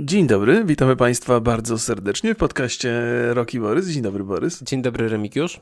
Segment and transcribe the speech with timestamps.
[0.00, 3.02] Dzień dobry, witamy Państwa bardzo serdecznie w podcaście
[3.34, 3.88] Roki Borys.
[3.88, 4.62] Dzień dobry, Borys.
[4.62, 5.60] Dzień dobry, Remigiusz.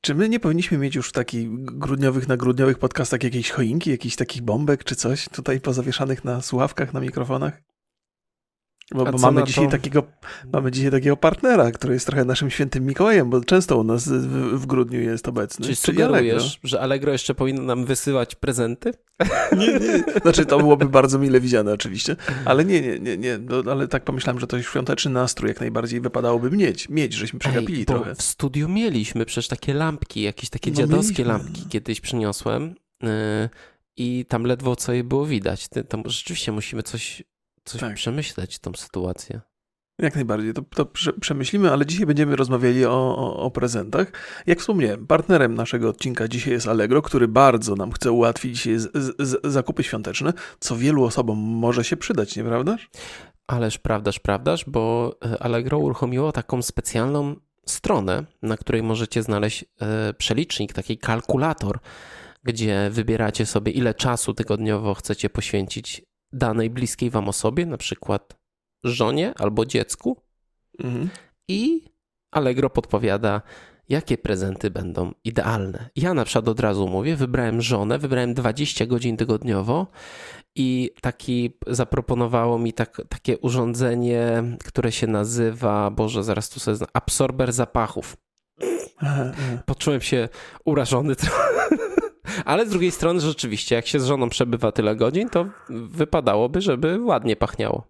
[0.00, 4.16] Czy my nie powinniśmy mieć już w takich grudniowych, na grudniowych podcastach jakiejś choinki, jakichś
[4.16, 7.62] takich bombek czy coś tutaj pozawieszanych na słuchawkach, na mikrofonach?
[8.94, 10.02] Bo, bo mamy, dzisiaj takiego,
[10.52, 14.60] mamy dzisiaj takiego partnera, który jest trochę naszym świętym Mikołajem, bo często u nas w,
[14.60, 15.66] w grudniu jest obecny.
[15.66, 16.60] Czy sugerujesz, Allegro.
[16.64, 18.92] że Allegro jeszcze powinno nam wysyłać prezenty?
[19.58, 20.20] Nie, nie.
[20.22, 23.38] Znaczy to byłoby bardzo mile widziane oczywiście, ale nie, nie, nie, nie.
[23.38, 27.78] No, ale tak pomyślałem, że to świąteczny nastrój jak najbardziej wypadałoby mieć, mieć, żeśmy przegapili
[27.78, 28.14] Ej, trochę.
[28.14, 31.44] w studiu mieliśmy przecież takie lampki, jakieś takie no, dziadowskie mieliśmy.
[31.44, 33.08] lampki kiedyś przyniosłem yy,
[33.96, 35.68] i tam ledwo co je było widać.
[35.88, 37.22] Tam rzeczywiście musimy coś
[37.66, 37.94] coś tak.
[37.94, 39.40] przemyśleć tą sytuację.
[39.98, 40.86] Jak najbardziej, to, to
[41.20, 44.12] przemyślimy, ale dzisiaj będziemy rozmawiali o, o, o, prezentach.
[44.46, 49.40] Jak wspomniałem, partnerem naszego odcinka dzisiaj jest Allegro, który bardzo nam chce ułatwić z, z,
[49.44, 52.90] zakupy świąteczne, co wielu osobom może się przydać, nieprawdaż?
[53.46, 60.14] Ależ prawdaż, prawdaż, bo e, Allegro uruchomiło taką specjalną stronę, na której możecie znaleźć e,
[60.14, 61.78] przelicznik, taki kalkulator,
[62.44, 66.02] gdzie wybieracie sobie ile czasu tygodniowo chcecie poświęcić
[66.36, 68.36] danej bliskiej wam osobie, na przykład
[68.84, 70.16] żonie albo dziecku.
[70.84, 71.08] Mhm.
[71.48, 71.82] I
[72.30, 73.42] Allegro podpowiada,
[73.88, 75.90] jakie prezenty będą idealne.
[75.96, 79.86] Ja na przykład od razu mówię, wybrałem żonę, wybrałem 20 godzin tygodniowo
[80.54, 87.52] i taki zaproponowało mi tak, takie urządzenie, które się nazywa, Boże, zaraz tu sobie, absorber
[87.52, 88.16] zapachów.
[89.66, 90.28] Poczułem się
[90.64, 91.85] urażony trochę.
[92.44, 97.00] Ale z drugiej strony rzeczywiście, jak się z żoną przebywa tyle godzin, to wypadałoby, żeby
[97.00, 97.86] ładnie pachniało.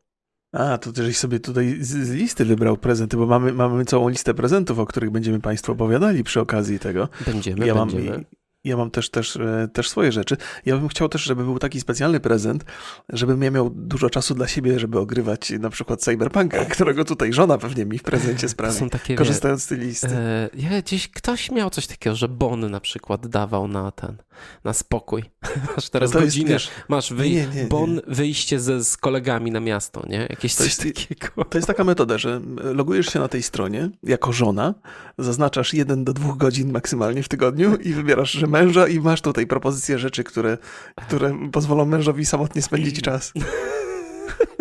[0.52, 4.78] A, to też sobie tutaj z, listy wybrał prezenty, bo mamy, mamy całą listę prezentów,
[4.78, 7.08] o których będziemy Państwu opowiadali przy okazji tego.
[7.26, 8.10] Będziemy, ja będziemy.
[8.10, 8.24] Mam,
[8.66, 10.36] ja mam też, też, e, też swoje rzeczy.
[10.66, 12.64] Ja bym chciał też, żeby był taki specjalny prezent,
[13.08, 17.58] żebym ja miał dużo czasu dla siebie, żeby ogrywać na przykład Cyberpunka, którego tutaj żona
[17.58, 20.08] pewnie mi w prezencie sprawi, są takie, korzystając z tej listy.
[20.08, 24.16] E, ja gdzieś ktoś miał coś takiego, że Bon na przykład dawał na ten,
[24.64, 25.22] na spokój.
[25.76, 29.60] masz teraz no godzinę, jest, masz wyj nie, nie, Bon wyjście ze, z kolegami na
[29.60, 30.26] miasto, nie?
[30.30, 31.44] Jakieś to coś jest, takiego.
[31.44, 34.74] To jest taka metoda, że logujesz się na tej stronie jako żona,
[35.18, 39.46] zaznaczasz jeden do dwóch godzin maksymalnie w tygodniu i wybierasz, że męża i masz tutaj
[39.46, 40.58] propozycję rzeczy, które,
[41.06, 43.32] które pozwolą mężowi samotnie spędzić czas.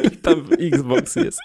[0.03, 1.39] I tam Xbox jest.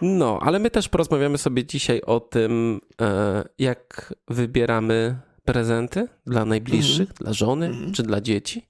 [0.00, 7.08] No, ale my też porozmawiamy sobie dzisiaj o tym, e, jak wybieramy prezenty dla najbliższych,
[7.08, 7.18] mm -hmm.
[7.18, 7.92] dla żony, mm -hmm.
[7.92, 8.68] czy dla dzieci,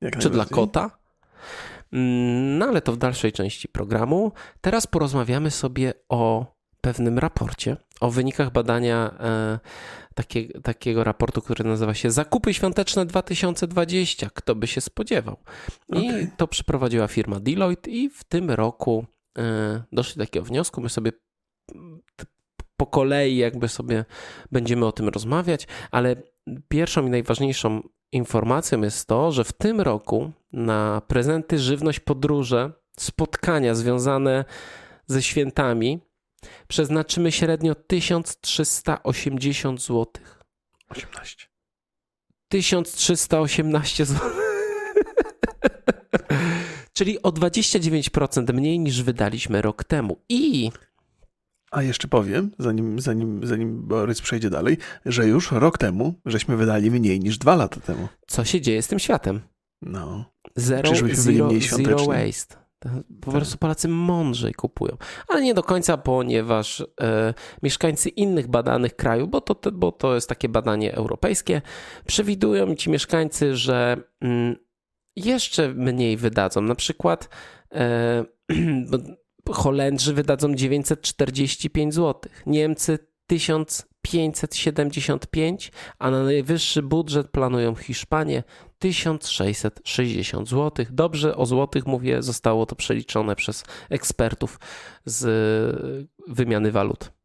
[0.00, 0.90] jak czy dla kota.
[1.92, 4.32] Mm, no ale to w dalszej części programu.
[4.60, 9.58] Teraz porozmawiamy sobie o pewnym raporcie, o wynikach badania e,
[10.14, 14.30] takie, takiego raportu, który nazywa się Zakupy Świąteczne 2020.
[14.34, 15.36] Kto by się spodziewał?
[15.88, 16.30] I okay.
[16.36, 19.06] to przeprowadziła firma Deloitte i w tym roku
[19.38, 20.80] e, doszli do takiego wniosku.
[20.80, 21.12] My sobie
[22.76, 24.04] po kolei jakby sobie
[24.52, 26.16] będziemy o tym rozmawiać, ale
[26.68, 27.82] pierwszą i najważniejszą
[28.12, 34.44] informacją jest to, że w tym roku na prezenty, żywność, podróże, spotkania związane
[35.06, 36.00] ze świętami
[36.68, 40.06] przeznaczymy średnio 1380 zł.
[40.88, 41.46] 18.
[42.48, 44.30] 1318 zł.
[46.92, 50.16] Czyli o 29% mniej niż wydaliśmy rok temu.
[50.28, 50.70] I.
[51.70, 56.90] A jeszcze powiem, zanim, zanim, zanim Borys przejdzie dalej, że już rok temu żeśmy wydali
[56.90, 58.08] mniej niż dwa lata temu.
[58.26, 59.40] Co się dzieje z tym światem?
[59.82, 60.24] No.
[60.56, 62.65] Zero, zero, zero waste.
[63.20, 63.34] Po tak.
[63.34, 64.96] prostu Polacy mądrzej kupują.
[65.28, 70.28] Ale nie do końca, ponieważ e, mieszkańcy innych badanych krajów, bo to, bo to jest
[70.28, 71.62] takie badanie europejskie,
[72.06, 74.56] przewidują ci mieszkańcy, że mm,
[75.16, 76.60] jeszcze mniej wydadzą.
[76.60, 77.28] Na przykład
[77.72, 78.24] e,
[79.50, 88.42] Holendrzy wydadzą 945 zł, Niemcy 1575, a na najwyższy budżet planują Hiszpanię
[88.78, 90.86] 1660 zł.
[90.90, 94.60] Dobrze o złotych mówię, zostało to przeliczone przez ekspertów
[95.04, 95.26] z
[96.28, 97.15] wymiany walut.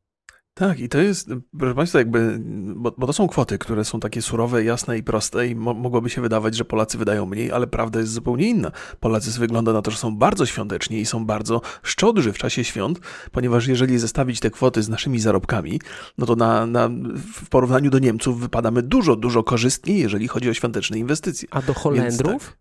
[0.61, 1.29] Tak, i to jest,
[1.59, 2.39] proszę Państwa, jakby,
[2.75, 6.09] bo, bo, to są kwoty, które są takie surowe, jasne i proste i mo mogłoby
[6.09, 8.71] się wydawać, że Polacy wydają mniej, ale prawda jest zupełnie inna.
[8.99, 12.99] Polacy wygląda na to, że są bardzo świąteczni i są bardzo szczodrzy w czasie świąt,
[13.31, 15.81] ponieważ jeżeli zestawić te kwoty z naszymi zarobkami,
[16.17, 16.89] no to na, na,
[17.33, 21.47] w porównaniu do Niemców wypadamy dużo, dużo korzystniej, jeżeli chodzi o świąteczne inwestycje.
[21.51, 22.57] A do Holendrów?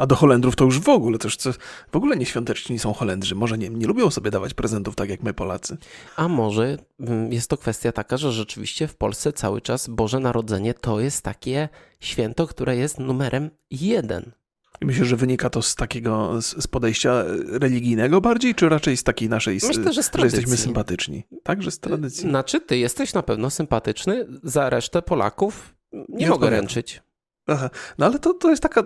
[0.00, 1.52] A do Holendrów to już w ogóle, co,
[1.92, 3.34] w ogóle nieświąteczni są Holendrzy.
[3.34, 5.76] Może nie, nie lubią sobie dawać prezentów tak jak my Polacy.
[6.16, 10.74] A może mm, jest to kwestia taka, że rzeczywiście w Polsce cały czas Boże Narodzenie
[10.74, 11.68] to jest takie
[12.00, 14.32] święto, które jest numerem jeden.
[14.80, 19.28] I myślę, że wynika to z takiego, z, podejścia religijnego bardziej, czy raczej z takiej
[19.28, 21.24] naszej, Myślę, że, z że jesteśmy sympatyczni?
[21.42, 22.20] Także z tradycji.
[22.20, 27.02] Znaczy, ty jesteś na pewno sympatyczny, za resztę Polaków nie, Nie mogę ręczyć.
[27.46, 27.70] Aha.
[27.98, 28.82] No ale to, to jest taka,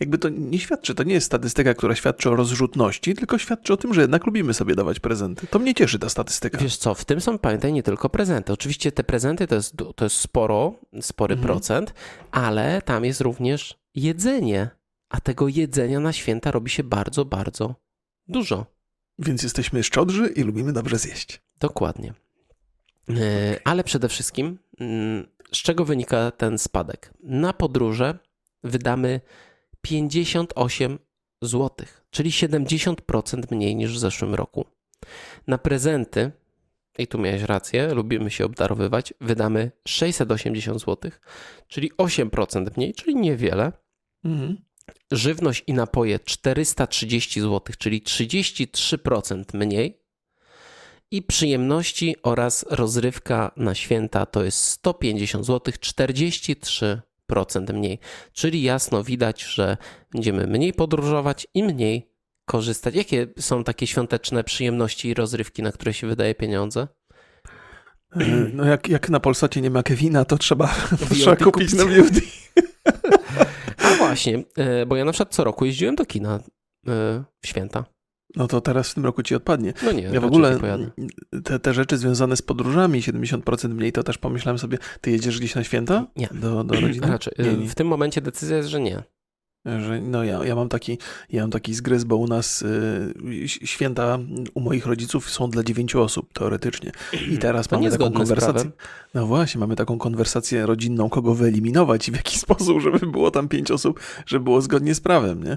[0.00, 3.76] jakby to nie świadczy, to nie jest statystyka, która świadczy o rozrzutności, tylko świadczy o
[3.76, 5.46] tym, że jednak lubimy sobie dawać prezenty.
[5.46, 6.58] To mnie cieszy ta statystyka.
[6.58, 8.52] Wiesz co, w tym są, pamiętaj, nie tylko prezenty.
[8.52, 11.46] Oczywiście te prezenty to jest, to jest sporo, spory Mhm.
[11.52, 11.94] procent,
[12.30, 14.70] ale tam jest również jedzenie.
[15.08, 17.74] A tego jedzenia na święta robi się bardzo, bardzo
[18.28, 18.66] dużo.
[19.18, 21.42] Więc jesteśmy szczodrzy i lubimy dobrze zjeść.
[21.60, 22.14] Dokładnie.
[23.08, 27.14] E, Ale przede wszystkim, mm, z czego wynika ten spadek?
[27.22, 28.18] Na podróże
[28.64, 29.20] wydamy
[29.80, 30.98] 58
[31.42, 34.64] zł, czyli 70% mniej niż w zeszłym roku.
[35.46, 36.32] Na prezenty,
[36.98, 41.10] i tu miałeś rację, lubimy się obdarowywać, wydamy 680 zł,
[41.68, 43.72] czyli 8% mniej, czyli niewiele.
[44.24, 44.56] Mhm.
[45.12, 50.01] Żywność i napoje 430 zł, czyli 33% mniej.
[51.12, 57.00] I przyjemności oraz rozrywka na święta to jest 150 zł, 43%
[57.74, 57.98] mniej.
[58.32, 59.76] Czyli jasno widać, że
[60.12, 62.10] będziemy mniej podróżować i mniej
[62.44, 62.94] korzystać.
[62.94, 66.88] Jakie są takie świąteczne przyjemności i rozrywki, na które się wydaje pieniądze?
[68.54, 70.66] No jak, jak na Polsacie nie ma Kevina, to trzeba,
[71.08, 71.72] to trzeba kupić.
[71.72, 72.14] na VOD.
[73.84, 76.40] A właśnie, e, bo ja na przykład co roku jeździłem do kina e,
[77.40, 77.84] w święta.
[78.36, 79.72] No to teraz w tym roku ci odpadnie.
[79.82, 80.58] No nie, Ja w ogóle
[81.44, 85.54] te, te rzeczy związane z podróżami, 70% mniej, to też pomyślałem sobie, ty jedziesz gdzieś
[85.54, 86.06] na święta?
[86.16, 86.28] Nie.
[86.34, 87.06] Do, do rodziny?
[87.12, 87.32] Raczej.
[87.38, 87.68] e, Nie, nie.
[87.68, 89.02] W tym momencie decyzja jest, że nie.
[89.64, 90.98] Że, no ja, ja mam taki,
[91.30, 94.18] ja mam taki zgryz, bo u nas y, święta
[94.54, 96.92] u moich rodziców są dla dziewięciu osób teoretycznie.
[97.30, 98.70] I teraz To mamy taką konwersację.
[99.14, 103.48] No właśnie, mamy taką konwersację rodzinną, kogo wyeliminować i w jaki sposób, żeby było tam
[103.48, 105.56] pięć osób, żeby było zgodnie z prawem, nie?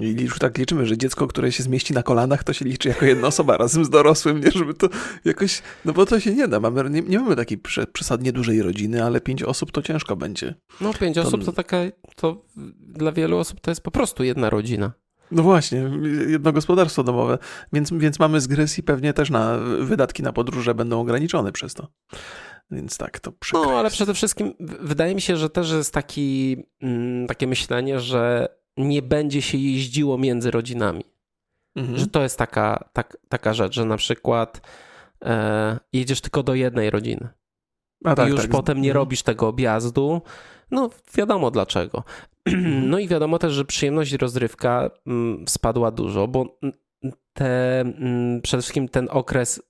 [0.00, 3.04] I już tak liczymy, że dziecko, które się zmieści na kolanach, to się liczy jako
[3.04, 4.50] jedna osoba razem z dorosłym, nie?
[4.50, 4.88] Żeby to
[5.24, 6.60] jakoś, no bo to się nie da.
[6.60, 10.54] Mamy, nie, nie mamy takiej prze, przesadnie dużej rodziny, ale pięć osób to ciężko będzie.
[10.80, 11.76] No pięć To- osób to taka,
[12.16, 12.42] to
[12.78, 14.92] dla wielu osób to jest po prostu jedna rodzina.
[15.30, 15.90] No właśnie,
[16.28, 17.38] jedno gospodarstwo domowe,
[17.72, 21.88] więc, więc mamy zgryz i pewnie też na wydatki na podróże będą ograniczone przez to.
[22.70, 26.56] Więc tak, to przykre No ale przede wszystkim wydaje mi się, że też jest taki,
[26.82, 31.04] mm, takie myślenie, że nie będzie się jeździło między rodzinami.
[31.76, 31.98] Mhm.
[31.98, 34.60] Że to jest taka, tak, taka rzecz, że na przykład
[35.24, 37.28] e, jedziesz tylko do jednej rodziny.
[38.04, 38.50] A tak, I już tak.
[38.50, 39.02] potem nie Mhm.
[39.02, 40.20] robisz tego objazdu.
[40.70, 42.02] No, wiadomo dlaczego.
[42.90, 46.58] No i wiadomo też, że przyjemność i rozrywka mm, spadła dużo, bo
[47.32, 49.62] te, mm, przede wszystkim ten okres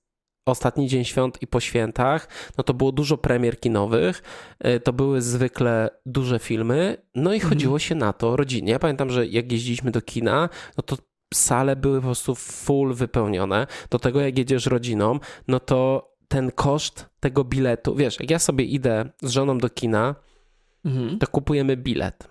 [0.45, 4.23] ostatni dzień świąt i po świętach, no to było dużo premier kinowych,
[4.67, 7.49] y, to były zwykle duże filmy, no i Mhm.
[7.49, 8.71] chodziło się na to rodzinnie.
[8.71, 10.97] Ja pamiętam, że jak jeździliśmy do kina, no to
[11.33, 13.67] sale były po prostu full wypełnione.
[13.89, 18.65] Do tego jak jedziesz rodziną, no to ten koszt tego biletu, wiesz, jak ja sobie
[18.65, 20.15] idę z żoną do kina,
[20.85, 21.19] Mhm.
[21.19, 22.27] to kupujemy bilet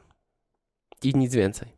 [1.02, 1.68] i nic więcej.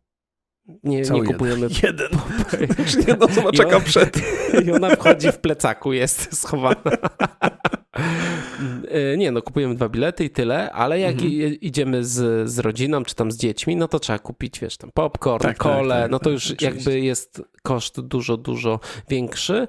[0.85, 1.69] Nie, Cały nie kupujemy.
[1.83, 2.09] Jeden.
[2.91, 4.17] Czyli jedna osoba I czeka on- przed.
[4.67, 6.83] I ona wchodzi w plecaku, jest schowana.
[8.89, 11.33] E, Nie, no kupujemy dwa bilety i tyle, ale jak Mhm.
[11.61, 15.43] idziemy z, z rodziną czy tam z dziećmi, no to trzeba kupić, wiesz, tam popcorn,
[15.43, 16.67] Tak, tak, kole, tak, no to tak, już oczywiście.
[16.67, 19.69] jakby jest koszt dużo, dużo większy.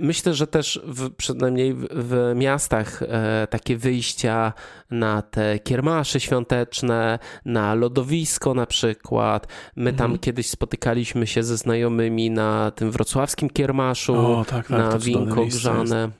[0.00, 4.52] Myślę, że też w, przynajmniej w, w miastach e, takie wyjścia
[4.90, 9.46] na te kiermasze świąteczne, na lodowisko na przykład.
[9.76, 10.18] My tam Mhm.
[10.18, 16.10] kiedyś spotykaliśmy się ze znajomymi na tym wrocławskim kiermaszu O, tak, tak, na winko grzane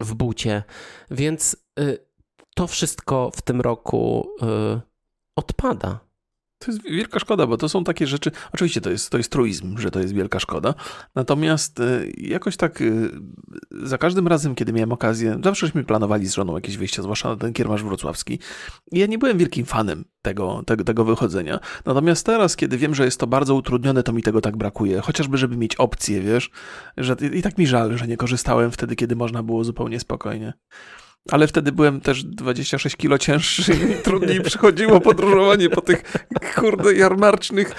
[0.00, 0.62] w bucie.
[1.10, 1.98] Więc y,
[2.54, 4.80] to wszystko w tym roku y,
[5.36, 6.03] odpada.
[6.64, 8.30] To jest wielka szkoda, bo to są takie rzeczy.
[8.52, 10.74] Oczywiście to jest, to jest truizm, że to jest wielka szkoda.
[11.14, 13.10] Natomiast y, jakoś tak y,
[13.70, 17.52] za każdym razem, kiedy miałem okazję, zawsześmy planowali z żoną jakieś wyjścia, zwłaszcza na ten
[17.52, 18.38] kiermasz wrocławski.
[18.92, 21.60] Ja nie byłem wielkim fanem tego, tego, tego wychodzenia.
[21.84, 25.00] Natomiast teraz, kiedy wiem, że jest to bardzo utrudnione, to mi tego tak brakuje.
[25.00, 26.50] Chociażby, żeby mieć opcję, wiesz,
[26.96, 30.52] że i tak mi żal, że nie korzystałem wtedy, kiedy można było zupełnie spokojnie.
[31.30, 36.02] Ale wtedy byłem też 26 kilo cięższy i trudniej przychodziło podróżowanie po tych
[36.56, 37.72] kurde jarmarcznych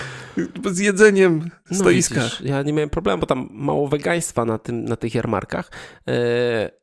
[0.66, 2.24] z jedzeniem No stoiskach.
[2.24, 5.72] widzisz, ja nie miałem problemu, bo tam mało wegaństwa na, tym, na tych jarmarkach,
[6.10, 6.14] y,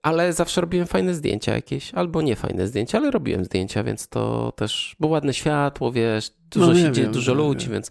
[0.02, 4.52] ale zawsze robiłem fajne zdjęcia jakieś, albo nie fajne zdjęcia, ale robiłem zdjęcia, więc to
[4.57, 7.73] też było ładne światło, wiesz, dużo No się dzieje, wiem, dużo no ludzi, wiem.
[7.73, 7.90] więc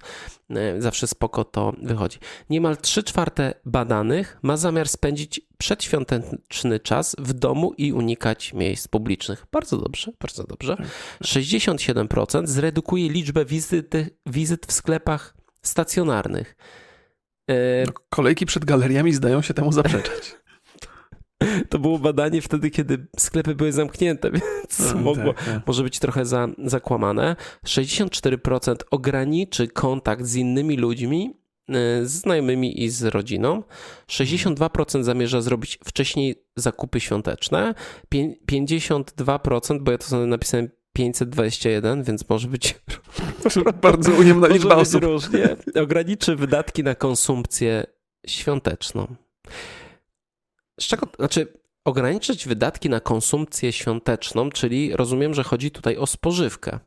[0.78, 2.18] y, zawsze spoko to wychodzi.
[2.50, 9.46] Niemal 3 czwarte badanych ma zamiar spędzić przedświąteczny czas w domu i unikać miejsc publicznych.
[9.52, 10.78] Bardzo dobrze, bardzo dobrze.
[10.78, 10.88] Tak.
[11.24, 16.56] 67% zredukuje liczbę wizyty, wizyt w sklepach stacjonarnych.
[17.50, 17.54] E,
[17.86, 20.36] no, kolejki przed galeriami zdają się temu zaprzeczać.
[21.70, 25.68] To było badanie wtedy, kiedy sklepy były zamknięte, więc no, mogło, tak, tak.
[25.68, 27.36] może być trochę za, zakłamane.
[27.66, 31.34] 64% ograniczy kontakt z innymi ludźmi,
[31.70, 31.74] e,
[32.06, 33.64] z znajomymi i z rodziną.
[34.08, 37.74] 62% zamierza zrobić wcześniej zakupy świąteczne.
[38.48, 42.80] 52%, bo ja to sobie napisałem 521, więc może być
[43.82, 45.04] bardzo ujemna liczba osób.
[45.04, 45.56] różnie.
[45.82, 47.84] Ograniczy wydatki na konsumpcję
[48.28, 49.16] świąteczną.
[50.82, 51.48] Z czego, znaczy
[51.86, 56.80] ograniczyć wydatki na konsumpcję świąteczną, czyli rozumiem, że chodzi tutaj o spożywkę.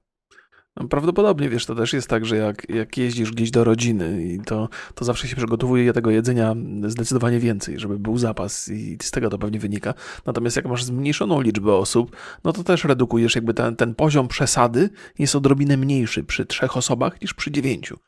[0.76, 4.40] No, prawdopodobnie, wiesz, to też jest tak, że jak, jak jeździsz gdzieś do rodziny i
[4.40, 6.54] to, to zawsze się przygotowuje tego jedzenia
[6.86, 9.94] zdecydowanie więcej, żeby był zapas i z tego to pewnie wynika.
[10.26, 14.90] Natomiast jak masz zmniejszoną liczbę osób, no to też redukujesz jakby ten, ten poziom przesady
[15.18, 17.98] jest odrobinę mniejszy przy trzech osobach niż przy dziewięciu.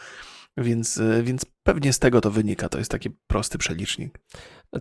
[0.56, 2.68] Więc, e, więc pewnie z tego to wynika.
[2.68, 4.18] To jest taki prosty przelicznik.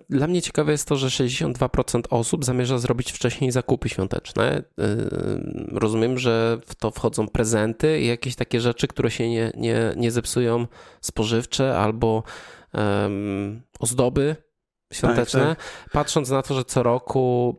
[0.10, 4.44] Dla mnie ciekawe jest to, że 62% osób zamierza zrobić wcześniej zakupy świąteczne.
[4.52, 4.64] E,
[5.72, 10.12] rozumiem, że w to wchodzą prezenty i jakieś takie rzeczy, które się nie, nie, nie
[10.12, 10.68] zepsują,
[11.02, 12.24] spożywcze albo
[12.74, 14.36] um, ozdoby
[14.94, 15.40] świąteczne.
[15.40, 15.92] Tak, tak.
[15.92, 17.56] Patrząc na to, że co roku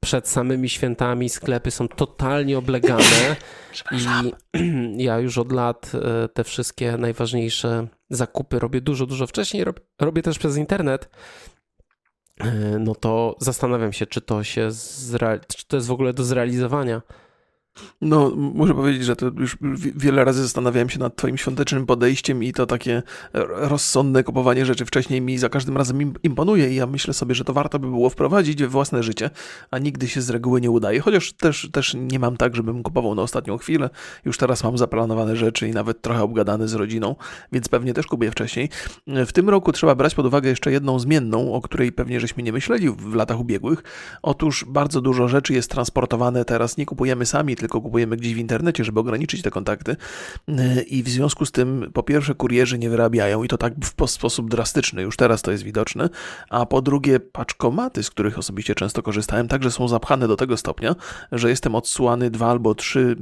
[0.00, 3.36] przed samymi świętami sklepy są totalnie oblegane
[3.92, 4.32] i
[5.04, 9.64] ja już od lat e, te wszystkie najważniejsze zakupy robię dużo, dużo wcześniej.
[10.00, 11.08] Robię też przez internet.
[12.40, 14.68] E, no to zastanawiam się, czy to się
[15.56, 17.02] czy to jest w ogóle do zrealizowania.
[18.00, 19.56] No, muszę powiedzieć, że to już
[19.96, 23.02] wiele razy zastanawiałem się nad Twoim świątecznym podejściem i to takie
[23.48, 27.52] rozsądne kupowanie rzeczy wcześniej mi za każdym razem imponuje i ja myślę sobie, że to
[27.52, 29.30] warto by było wprowadzić w własne życie,
[29.70, 31.00] a nigdy się z reguły nie udaje.
[31.00, 33.90] Chociaż też, też nie mam tak, żebym kupował na ostatnią chwilę.
[34.24, 37.16] Już teraz mam zaplanowane rzeczy i nawet trochę obgadane z rodziną,
[37.52, 38.68] więc pewnie też kupuję wcześniej.
[39.06, 42.52] W tym roku trzeba brać pod uwagę jeszcze jedną zmienną, o której pewnie żeśmy nie
[42.52, 43.82] myśleli w latach ubiegłych.
[44.22, 48.84] Otóż bardzo dużo rzeczy jest transportowane teraz, nie kupujemy sami, tylko kupujemy gdzieś w internecie,
[48.84, 49.96] żeby ograniczyć te kontakty.
[50.86, 54.50] I w związku z tym, po pierwsze, kurierzy nie wyrabiają i to tak w sposób
[54.50, 56.08] drastyczny, już teraz to jest widoczne,
[56.50, 60.94] a po drugie, paczkomaty, z których osobiście często korzystałem, także są zapchane do tego stopnia,
[61.32, 63.16] że jestem odsyłany dwa albo trzy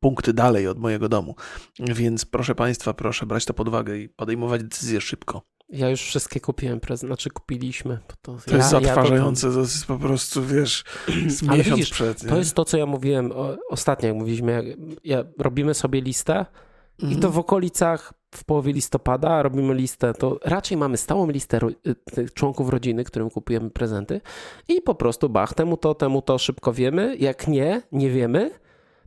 [0.00, 1.34] punkty dalej od mojego domu.
[1.78, 5.42] Więc proszę Państwa, proszę brać to pod uwagę i podejmować decyzje szybko.
[5.68, 7.98] Ja już wszystkie kupiłem, znaczy kupiliśmy.
[8.22, 10.84] To, to ja, jest zatrważające, ja to, to, jest po prostu, wiesz,
[11.42, 12.22] miesiąc widzisz, przed.
[12.22, 12.28] Nie?
[12.28, 13.32] To jest to, co ja mówiłem
[13.68, 14.64] ostatnio, jak mówiliśmy, jak,
[15.04, 16.46] ja, robimy sobie listę
[16.98, 17.32] i to mhm.
[17.32, 21.58] w okolicach w połowie listopada robimy listę, to raczej mamy stałą listę
[22.18, 24.20] y, członków rodziny, którym kupujemy prezenty
[24.68, 28.50] i po prostu bach, temu to, temu to szybko wiemy, jak nie, nie wiemy,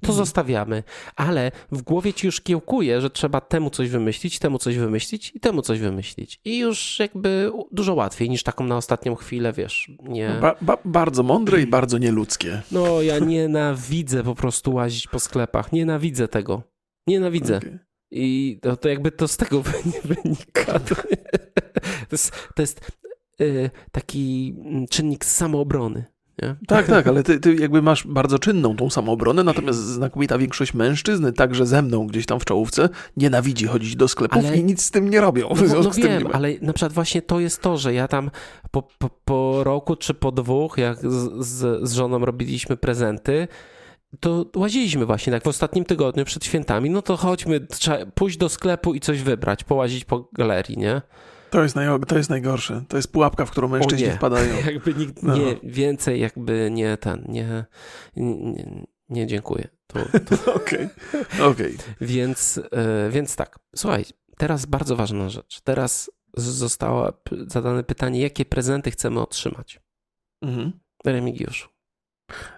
[0.01, 0.83] to zostawiamy.
[1.15, 5.39] Ale w głowie ci już kiełkuje, że trzeba temu coś wymyślić, temu coś wymyślić i
[5.39, 6.39] temu coś wymyślić.
[6.45, 10.37] I już jakby dużo łatwiej niż taką na ostatnią chwilę, wiesz, nie...
[10.41, 12.61] Ba ba bardzo mądre i bardzo nieludzkie.
[12.71, 15.71] No, ja nienawidzę po prostu łazić po sklepach.
[15.71, 16.63] Nienawidzę tego.
[17.07, 17.57] Nienawidzę.
[17.57, 17.79] Okay.
[18.11, 19.63] I to, to, jakby to z tego
[20.11, 20.79] wynika.
[20.79, 20.95] To,
[22.11, 22.91] jest, to jest
[23.41, 24.55] y, taki
[24.89, 26.05] czynnik samoobrony.
[26.41, 26.55] Nie?
[26.67, 31.31] Tak, tak, ale ty, ty, jakby masz bardzo czynną tą samoobronę, natomiast znakomita większość mężczyzn,
[31.33, 34.57] także ze mną gdzieś tam w czołówce, nienawidzi chodzić do sklepów ale...
[34.57, 35.49] i nic z tym nie robią.
[35.67, 38.31] No, no wiem, ale na przykład właśnie to jest to, że ja tam
[38.71, 43.47] po, po, po roku czy po dwóch, jak z, z, z żoną robiliśmy prezenty,
[44.19, 48.49] to łaziliśmy właśnie tak w ostatnim tygodniu przed świętami, no to chodźmy, trzeba pójść do
[48.49, 51.01] sklepu i coś wybrać, połazić po galerii, nie?
[51.51, 52.83] To jest, naj, to jest najgorsze.
[52.87, 54.55] To jest pułapka, w którą mężczyźni wpadają.
[54.71, 55.37] jakby nikt, no.
[55.37, 57.65] nie, więcej jakby nie ten, nie,
[58.15, 59.67] nie, nie dziękuję.
[60.55, 60.89] Okej,
[61.41, 61.75] okej.
[61.75, 61.77] Okay.
[62.01, 64.05] Więc, e, więc tak, słuchaj,
[64.37, 65.61] teraz bardzo ważna rzecz.
[65.61, 67.13] Teraz zostało
[67.47, 69.81] zadane pytanie, jakie prezenty chcemy otrzymać.
[70.41, 70.71] Mhm.
[71.05, 71.69] Remigiuszu,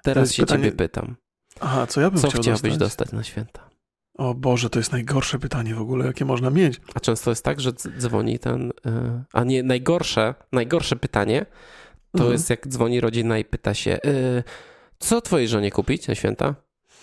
[0.03, 0.63] teraz się pytanie...
[0.63, 1.15] ciebie pytam.
[1.59, 2.79] Aha, co ja bym co chciał chciałbyś dostać?
[2.79, 3.72] dostać na święta?
[4.17, 6.81] O Boże, to jest najgorsze pytanie w ogóle, jakie można mieć.
[6.95, 8.71] A często jest tak, że dzwoni ten.
[8.85, 11.45] E, a nie, najgorsze, najgorsze pytanie
[12.13, 12.31] to mhm.
[12.31, 14.43] jest jak dzwoni rodzina i pyta się, e,
[14.99, 16.55] co twojej żonie kupić na święta?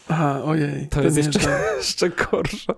[0.09, 0.89] Aha, ojej.
[0.89, 2.75] To, to jest jeszcze, jeszcze gorsze.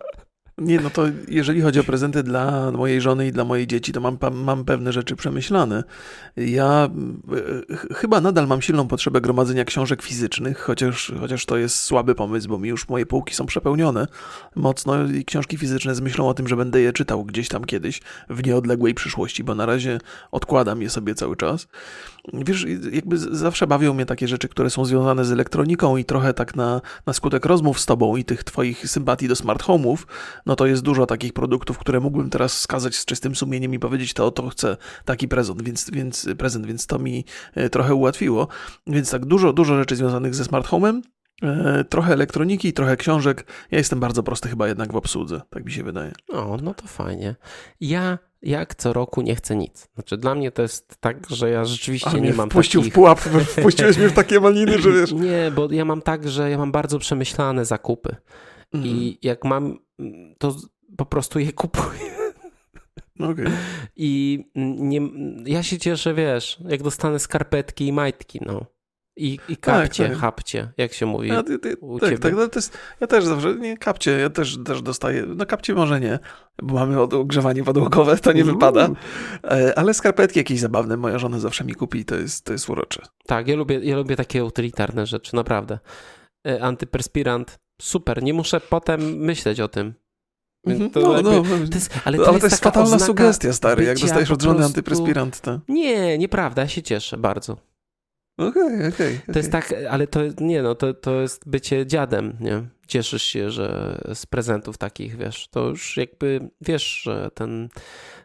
[0.63, 4.01] Nie, no to jeżeli chodzi o prezenty dla mojej żony i dla mojej dzieci, to
[4.01, 5.85] mam, mam pewne rzeczy przemyślane.
[6.37, 6.89] Ja
[7.91, 12.49] e, chyba nadal mam silną potrzebę gromadzenia książek fizycznych, chociaż, chociaż to jest słaby pomysł,
[12.49, 14.07] bo mi już moje półki są przepełnione
[14.55, 18.01] mocno i książki fizyczne z myślą o tym, że będę je czytał gdzieś tam kiedyś
[18.31, 19.99] w nieodległej przyszłości, bo na razie
[20.31, 21.69] odkładam je sobie cały czas.
[22.33, 26.57] Wiesz, jakby zawsze bawią mnie takie rzeczy, które są związane z elektroniką i trochę tak
[26.57, 29.97] na, na skutek rozmów z tobą i tych twoich sympatii do smart home'ów,
[30.47, 34.15] no to jest dużo takich produktów, które mógłbym teraz wskazać z czystym sumieniem i powiedzieć,
[34.15, 37.25] to to chcę taki prezent, więc, więc prezent, więc to mi
[37.55, 38.49] e, trochę ułatwiło.
[38.87, 41.01] Więc tak, dużo, dużo rzeczy związanych ze smart home'em,
[41.43, 43.47] e, trochę elektroniki, trochę książek.
[43.71, 46.13] Ja jestem bardzo prosty chyba jednak w obsłudze, tak mi się wydaje.
[46.33, 47.37] O, no to fajnie.
[47.81, 49.89] Ja jak co roku nie chcę nic.
[49.95, 52.93] Znaczy dla mnie to jest tak, że ja rzeczywiście Ale nie mam wpuścił takich...
[52.93, 55.13] w pułap, wpuściłeś mnie w takie maliny, że wiesz.
[55.31, 58.17] Nie, bo ja mam tak, że ja mam bardzo przemyślane zakupy.
[58.75, 58.95] Mhm.
[58.95, 59.79] I jak mam,
[60.39, 60.57] to
[60.97, 62.13] po prostu je kupuję.
[63.21, 63.47] Okej.
[63.97, 65.01] I nie,
[65.45, 68.67] ja się cieszę, wiesz, jak dostanę skarpetki i majtki, no.
[69.17, 70.19] I, i kapcie, tak.
[70.19, 71.31] hapcie, jak się mówi.
[71.47, 72.23] Ty, ty, u tak, ciebie?
[72.23, 75.75] tak, no to jest, ja też zawsze, nie, kapcie, ja też, też dostaję, no kapcie
[75.75, 76.19] może nie,
[76.63, 78.53] bo mamy ogrzewanie podłogowe, to nie Uuu.
[78.53, 78.89] wypada,
[79.45, 83.03] E, ale skarpetki jakieś zabawne moja żona zawsze mi kupi to jest, to jest urocze.
[83.27, 85.79] Tak, ja lubię, ja lubię takie utylitarne rzeczy, naprawdę.
[86.47, 89.95] E, Antyperspirant, super, nie muszę potem myśleć o tym.
[90.93, 93.53] To No, jakby- no, To jest, ale ale to to jest, jest taka fatalna sugestia,
[93.53, 97.57] stary, jak dostajesz od żony prostu- antyperspirant, to Nie, nieprawda, ja się cieszę bardzo.
[98.39, 99.21] Okej, okej.
[99.33, 102.63] To jest tak, ale to nie no, to, to jest bycie dziadem, nie?
[102.87, 107.69] Cieszysz się, że z prezentów takich, wiesz, to już jakby wiesz, że ten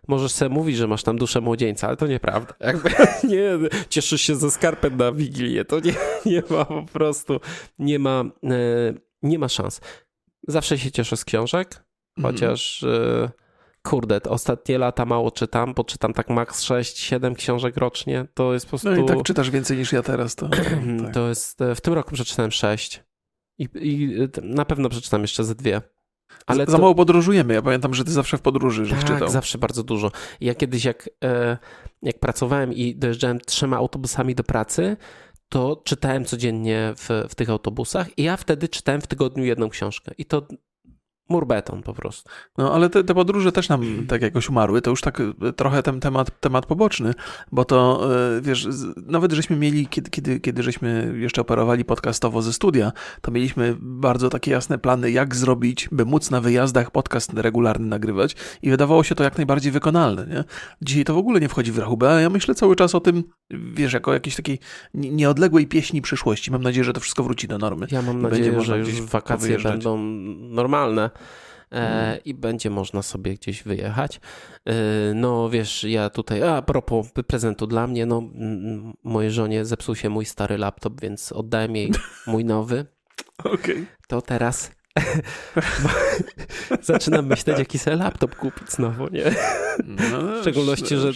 [0.07, 2.53] możesz sobie mówić, że masz tam duszę młodzieńca, ale to nieprawda.
[2.67, 2.89] Jakby
[3.23, 3.49] nie,
[3.89, 5.93] cieszysz się ze skarpet na Wigilię, to nie,
[6.25, 7.39] nie ma po prostu,
[7.79, 9.81] nie ma, e, nie ma szans.
[10.47, 11.83] Zawsze się cieszę z książek,
[12.17, 12.35] Mhm.
[12.35, 13.29] chociaż e,
[13.89, 18.69] kurde, ostatnie lata mało czytam, bo czytam tak maks 6-7 książek rocznie, to jest po
[18.69, 18.91] prostu...
[18.91, 21.13] No i tak czytasz więcej niż ja teraz, to, tak.
[21.13, 23.03] To jest, e, w tym roku przeczytałem sześć
[23.57, 25.81] i, i e, na pewno przeczytam jeszcze ze dwie.
[26.45, 29.29] Ale za to, mało podróżujemy, ja pamiętam, że ty zawsze w podróży żeś tak, czytał.
[29.29, 30.11] zawsze bardzo dużo.
[30.41, 31.57] Ja kiedyś jak, e,
[32.01, 34.97] jak pracowałem i dojeżdżałem trzema autobusami do pracy,
[35.49, 40.11] to czytałem codziennie w, w tych autobusach i ja wtedy czytałem w tygodniu jedną książkę.
[40.17, 40.47] I to
[41.29, 42.29] murbeton po prostu.
[42.57, 44.81] No, ale te, te podróże też nam tak jakoś umarły.
[44.81, 47.13] To już tak e, trochę ten temat, temat poboczny,
[47.51, 48.07] bo to
[48.37, 48.67] e, wiesz,
[49.05, 54.29] nawet żeśmy mieli, kiedy, kiedy, kiedy żeśmy jeszcze operowali podcastowo ze studia, to mieliśmy bardzo
[54.29, 59.15] takie jasne plany, jak zrobić, by móc na wyjazdach podcast regularny nagrywać i wydawało się
[59.15, 60.43] to jak najbardziej wykonalne, nie?
[60.81, 63.23] Dzisiaj to w ogóle nie wchodzi w rachubę, a ja myślę cały czas o tym,
[63.73, 64.59] wiesz, jako jakiejś takiej
[64.93, 66.51] nie- nieodległej pieśni przyszłości.
[66.51, 67.87] Mam nadzieję, że to wszystko wróci do normy.
[67.91, 69.71] Ja mam Będzie nadzieję, można że już gdzieś wakacje powyjeżdżać.
[69.73, 69.97] będą
[70.55, 71.09] normalne.
[71.71, 72.19] E, Mhm.
[72.25, 74.19] I będzie można sobie gdzieś wyjechać.
[74.65, 74.73] E,
[75.13, 78.23] no wiesz, ja tutaj, a propos prezentu dla mnie, no
[79.03, 81.91] mojej żonie zepsuł się mój stary laptop, więc oddałem jej
[82.27, 82.85] mój nowy.
[83.43, 83.85] Okej.
[84.07, 84.71] To teraz
[86.81, 89.23] zaczynam myśleć, jaki sobie laptop kupić znowu, nie?
[90.11, 91.11] No, W szczególności, że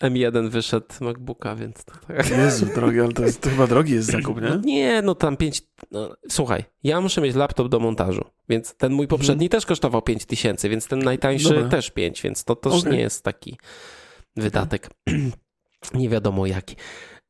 [0.00, 2.30] M1 wyszedł MacBooka, więc to tak.
[2.30, 4.60] Jezu, drogi, ale to, jest, to chyba drogi jest zakup, No nie?
[4.74, 5.62] nie, no tam 5.
[5.90, 10.24] No, słuchaj, ja muszę mieć laptop do montażu, więc ten mój poprzedni też kosztował 5
[10.24, 11.68] tysięcy, więc ten najtańszy Dobra.
[11.68, 12.92] też 5, więc to też Okej.
[12.92, 13.58] nie jest taki
[14.36, 14.90] wydatek.
[15.94, 16.76] nie wiadomo jaki.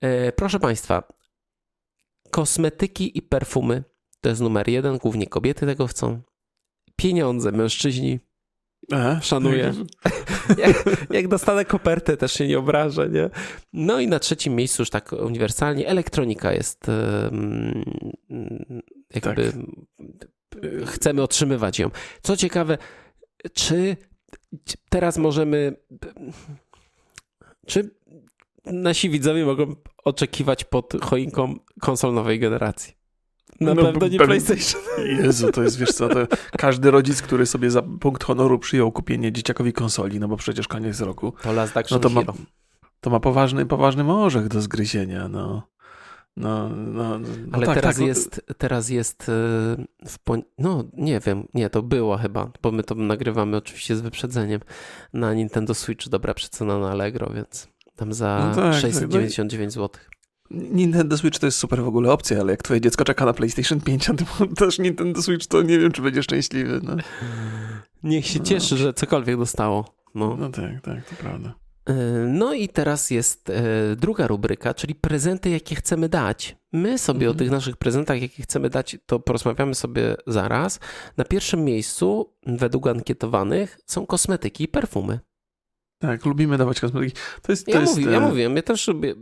[0.01, 1.03] E, proszę Państwa,
[2.31, 3.85] kosmetyki i perfumy
[4.25, 6.21] to jest numer jeden, głównie kobiety tego chcą.
[6.97, 8.19] Pieniądze, mężczyźni.
[8.93, 9.21] Aha.
[9.23, 9.73] Szanuję.
[10.59, 13.31] Jak, jak dostanę kopertę, też się nie obrażę, nie?
[13.73, 16.87] No i na trzecim miejscu już tak uniwersalnie elektronika jest
[19.15, 19.53] jakby
[20.87, 21.91] chcemy otrzymywać ją.
[22.23, 22.79] Co ciekawe,
[23.53, 23.97] czy
[24.89, 25.77] teraz możemy
[27.67, 27.91] czy
[28.65, 33.04] nasi widzowie mogą oczekiwać pod choinką konsol nowej generacji?
[33.61, 34.81] Na No, pewno nie PlayStation.
[35.23, 36.27] Jezu, to jest, wiesz co, to
[36.59, 41.01] każdy rodzic, który sobie za punkt honoru przyjął kupienie dzieciakowi konsoli, no bo przecież koniec
[41.01, 42.35] roku, To Last no Action to ma, Hero.
[43.01, 45.63] to ma poważny, poważny orzech do zgryzienia, no.
[46.37, 49.33] No, no, no Ale tak, teraz, tak, jest, teraz jest e,
[50.09, 50.43] w pon...
[50.59, 54.61] No, nie wiem, nie, to było chyba, bo my to nagrywamy oczywiście z wyprzedzeniem
[55.13, 59.89] na Nintendo Switch, dobra przecena na Allegro, więc tam za No tak, tak, 699 zł.
[60.51, 63.81] Nintendo Switch to jest super w ogóle opcja, ale jak twoje dziecko czeka na PlayStation
[63.81, 64.25] 5, a ty
[64.57, 66.97] też Nintendo Switch, to nie wiem, czy będzie szczęśliwy, no.
[68.03, 68.45] Niech się No.
[68.45, 69.95] cieszy, że cokolwiek dostało.
[70.15, 70.37] No.
[70.37, 71.55] No tak, tak, to prawda.
[71.87, 71.95] E,
[72.29, 73.63] No i teraz jest e,
[73.97, 76.57] druga rubryka, czyli prezenty, jakie chcemy dać.
[76.73, 77.39] My sobie o Mhm.
[77.39, 80.81] tych naszych prezentach, jakie chcemy dać, to porozmawiamy sobie zaraz.
[81.17, 85.21] Na pierwszym miejscu, według ankietowanych, są kosmetyki i perfumy.
[85.99, 87.17] Tak, lubimy dawać kosmetyki.
[87.43, 89.15] To jest, to Ja, jest, mówię, ja e, mówię, ja też lubię.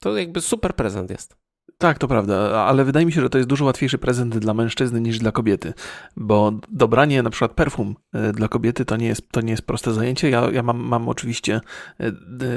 [0.00, 1.36] To jakby super prezent jest.
[1.78, 5.00] Tak, to prawda, ale wydaje mi się, że to jest dużo łatwiejszy prezent dla mężczyzny
[5.00, 5.74] niż dla kobiety,
[6.16, 9.92] bo dobranie na przykład perfum e, dla kobiety to nie jest, to nie jest proste
[9.92, 10.30] zajęcie.
[10.30, 11.60] Ja, ja mam, mam oczywiście
[12.00, 12.12] e,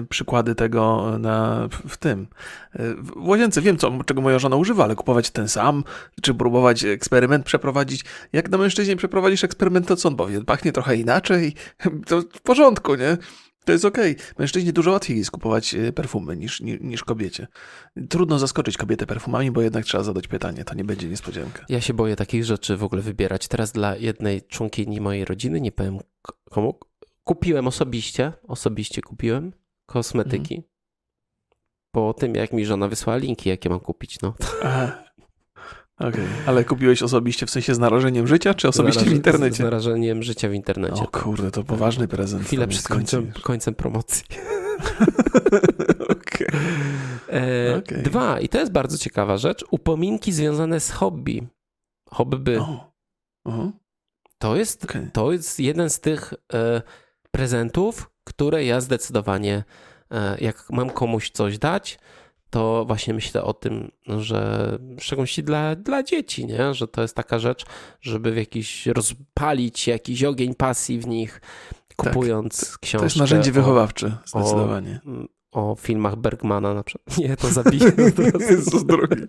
[0.10, 2.27] przykłady tego na, w tym.
[2.73, 5.84] E, w łazience wiem, co, czego moja żona używa, ale kupować ten sam,
[6.21, 8.06] czy próbować eksperyment przeprowadzić.
[8.34, 10.43] Jak na mężczyźnie przeprowadzisz eksperyment, to co on powie?
[10.43, 11.54] Pachnie trochę inaczej,
[12.08, 13.17] to w porządku, nie?
[13.65, 14.12] To jest okej.
[14.12, 14.26] Okay.
[14.39, 17.47] Mężczyźnie dużo łatwiej jest kupować e, perfumy niż, niż, niż, kobiecie.
[18.10, 21.65] Trudno zaskoczyć kobietę perfumami, bo jednak trzeba zadać pytanie, to nie będzie niespodzianka.
[21.69, 23.47] Ja się boję takich rzeczy w ogóle wybierać.
[23.47, 26.00] Teraz dla jednej członkini mojej rodziny, nie powiem
[26.50, 26.80] komu,
[27.24, 29.54] kupiłem osobiście, osobiście kupiłem
[29.86, 30.56] kosmetyki.
[30.56, 30.71] Mhm.
[31.91, 34.34] Po tym, jak mi żona wysłała linki, jakie mam kupić, no.
[34.63, 35.04] Aha.
[36.07, 36.27] Okay.
[36.45, 39.55] ale kupiłeś osobiście w sensie z narażeniem życia, czy osobiście w internecie?
[39.55, 41.03] Z narażeniem życia w internecie.
[41.03, 42.45] O kurde, to poważny prezent.
[42.45, 44.23] Chwilę przed końcem, końcem promocji.
[46.15, 46.47] okay.
[47.29, 48.01] E, okay.
[48.03, 51.47] Dwa, i to jest bardzo ciekawa rzecz, upominki związane z hobby.
[52.09, 52.57] Hobby.
[52.57, 52.91] Oh.
[53.45, 53.71] Uh -huh.
[54.37, 55.09] To, jest, okay.
[55.13, 56.81] to jest jeden z tych e,
[57.31, 59.63] prezentów, które ja zdecydowanie,
[60.11, 61.99] e, jak mam komuś coś dać,
[62.51, 66.73] to właśnie myślę o tym, że w szczególności dla, dla dzieci, nie?
[66.73, 67.65] że to jest taka rzecz,
[68.01, 71.41] żeby w jakiś rozpalić jakiś ogień pasji w nich,
[71.95, 72.99] kupując tak, książkę.
[72.99, 75.01] To jest narzędzie wychowawcze, zdecydowanie.
[75.51, 77.17] O, o filmach Bergmana na przykład.
[77.17, 77.91] Nie, to zabije.
[78.49, 79.23] Jezus drogi.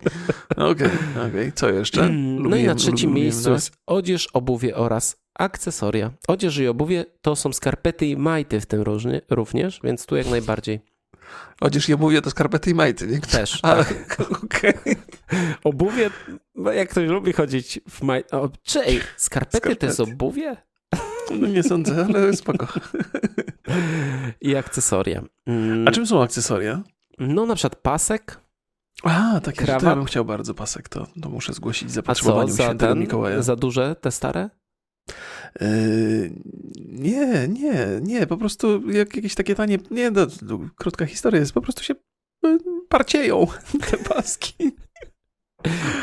[0.55, 2.01] Okej, okay, okay, co jeszcze?
[2.07, 6.11] Lubię, no i na trzecim miejscu jest odzież, obuwie oraz akcesoria.
[6.27, 10.29] Odzież i obuwie to są skarpety i majty w tym różnie, również, więc tu jak
[10.29, 10.92] najbardziej
[11.61, 13.19] Chociaż ja mówię to skarpety i majty, nie?
[13.19, 14.17] Też, Ale, tak.
[14.43, 14.73] okay.
[15.63, 16.09] Obuwie,
[16.75, 18.29] jak ktoś lubi chodzić w majty...
[18.63, 18.79] Czy
[19.17, 20.57] skarpety, skarpety to jest obuwie?
[21.31, 22.67] No nie sądzę, ale spoko.
[24.41, 25.23] I akcesoria.
[25.45, 25.87] Mm.
[25.87, 26.83] A czym są akcesoria?
[27.19, 28.39] No na przykład pasek.
[29.03, 33.41] A, tak ja bym chciał bardzo pasek, to, to muszę zgłosić zapotrzebowaniu świętego ten, Mikołaja.
[33.41, 34.49] Za duże te stare?
[35.61, 36.31] Yy,
[36.85, 40.27] nie, nie, nie, po prostu jak jakieś takie tanie, nie, no,
[40.75, 41.93] krótka historia jest, po prostu się
[42.43, 42.57] yy,
[42.89, 43.47] parcieją
[43.91, 44.71] te paski.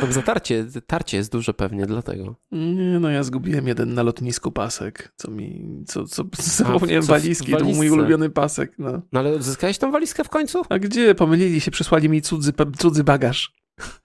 [0.01, 2.37] No zatarcie, tarcie jest duże pewnie, dlatego.
[2.53, 7.65] Nie, no ja zgubiłem jeden na lotnisku pasek, co mi, co, co zapomniałem walizki, to
[7.65, 9.03] mój ulubiony pasek, no.
[9.13, 10.63] No ale odzyskałeś tą walizkę w końcu?
[10.69, 11.15] A gdzie?
[11.15, 13.53] Pomylili się, przysłali mi cudzy, cudzy bagaż.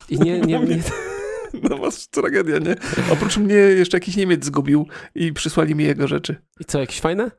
[0.09, 0.79] I nie, nie, nie...
[1.69, 2.75] No was tragedia, nie?
[3.11, 6.35] Oprócz mnie jeszcze jakiś Niemiec zgubił i przysłali mi jego rzeczy.
[6.59, 7.31] I co, jakieś fajne?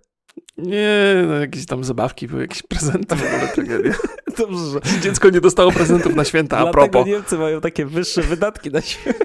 [0.58, 3.92] Nie, no jakieś tam zabawki, były jakieś prezenty, w ogóle tragedia.
[4.38, 7.06] Dobrze, że dziecko nie dostało prezentów na święta, a Dlatego propos.
[7.06, 9.24] Niemcy mają takie wyższe wydatki na święta.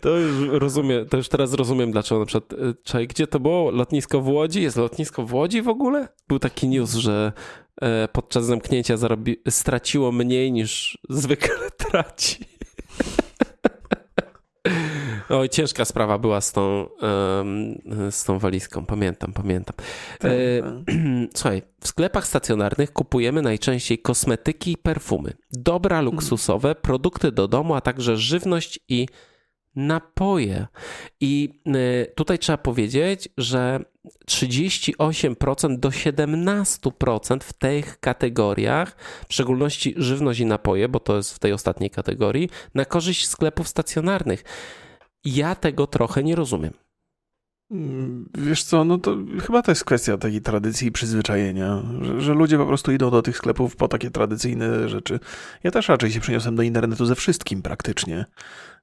[0.00, 3.70] To już rozumiem, to już teraz rozumiem, dlaczego na przykład, e, czaj, gdzie to było?
[3.70, 4.62] Lotnisko w Łodzi?
[4.62, 6.08] Jest lotnisko w Łodzi w ogóle?
[6.28, 7.32] Był taki news, że
[8.12, 12.44] podczas zamknięcia zarobi, straciło mniej niż zwykle traci.
[15.28, 16.88] Oj, ciężka sprawa była z tą,
[18.10, 18.86] z tą walizką.
[18.86, 19.76] Pamiętam, pamiętam.
[20.18, 20.94] Tak, e, tak.
[21.34, 25.32] Słuchaj, w sklepach stacjonarnych kupujemy najczęściej kosmetyki i perfumy.
[25.50, 29.06] Dobra luksusowe, produkty do domu, a także żywność i
[29.76, 30.66] napoje.
[31.20, 33.84] I y, tutaj trzeba powiedzieć, że
[34.26, 38.96] 38% do 17% w tych kategoriach,
[39.28, 43.68] w szczególności żywność i napoje, bo to jest w tej ostatniej kategorii, na korzyść sklepów
[43.68, 44.44] stacjonarnych.
[45.24, 46.72] Ja tego trochę nie rozumiem.
[47.72, 52.34] Mm, wiesz co, no to chyba to jest kwestia takiej tradycji i przyzwyczajenia, że, że,
[52.34, 55.20] ludzie po prostu idą do tych sklepów po takie tradycyjne rzeczy.
[55.62, 58.24] Ja też raczej się przeniosłem do internetu ze wszystkim praktycznie.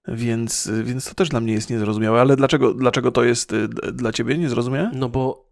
[0.07, 2.21] Więc, więc to też dla mnie jest niezrozumiałe.
[2.21, 4.91] Ale dlaczego, dlaczego to jest y, dla ciebie niezrozumiałe?
[4.93, 5.49] No bo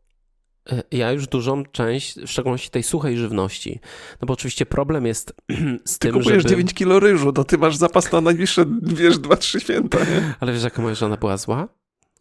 [0.71, 3.79] y, ja już dużą część, w szczególności tej suchej żywności,
[4.21, 5.33] no bo oczywiście problem jest
[5.85, 6.49] z ty tym, kupujesz żeby...
[6.49, 10.33] 9 kilo ryżu, to ty masz zapas na najbliższe, wiesz, 2-3 święta, nie?
[10.39, 11.67] Ale wiesz, jaka moja żona była zła?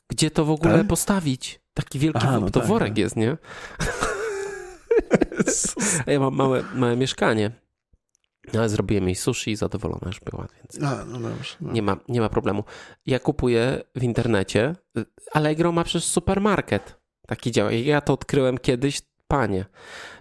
[0.09, 0.87] Gdzie to w ogóle tak?
[0.87, 1.61] postawić?
[1.75, 2.99] Taki wielki Aha, no to tak, worek tak.
[2.99, 3.37] jest, nie?
[6.07, 7.51] ja mam małe, małe mieszkanie
[8.53, 11.73] no, ale zrobiłem jej sushi i zadowolona już była, więc A, no dobrze, no.
[11.73, 12.65] Nie, ma, nie ma problemu.
[13.07, 14.75] Ja kupuję w internecie,
[15.33, 17.73] Allegro ma przez supermarket taki działa.
[17.73, 19.65] Ja to odkryłem kiedyś, panie.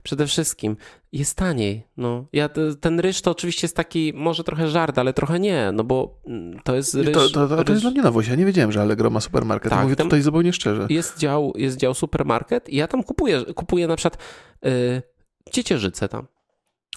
[0.04, 0.78] Przede wszystkim
[1.12, 1.88] jest taniej.
[1.98, 2.50] No, ja,
[2.82, 6.60] ten ryż to oczywiście jest taki, może trochę żart, ale trochę nie, no bo mm,
[6.64, 7.12] to jest ryż...
[7.12, 9.70] To, to, to, to jest dla mnie nowość, ja nie wiedziałem, że Allegro ma supermarket.
[9.70, 10.88] Tak, Mówię tutaj zupełnie szczerze.
[10.90, 14.24] Jest dział, jest dział supermarket i ja tam kupuję, kupuję na przykład
[14.62, 15.02] yy,
[15.52, 16.28] ciecierzycę tam.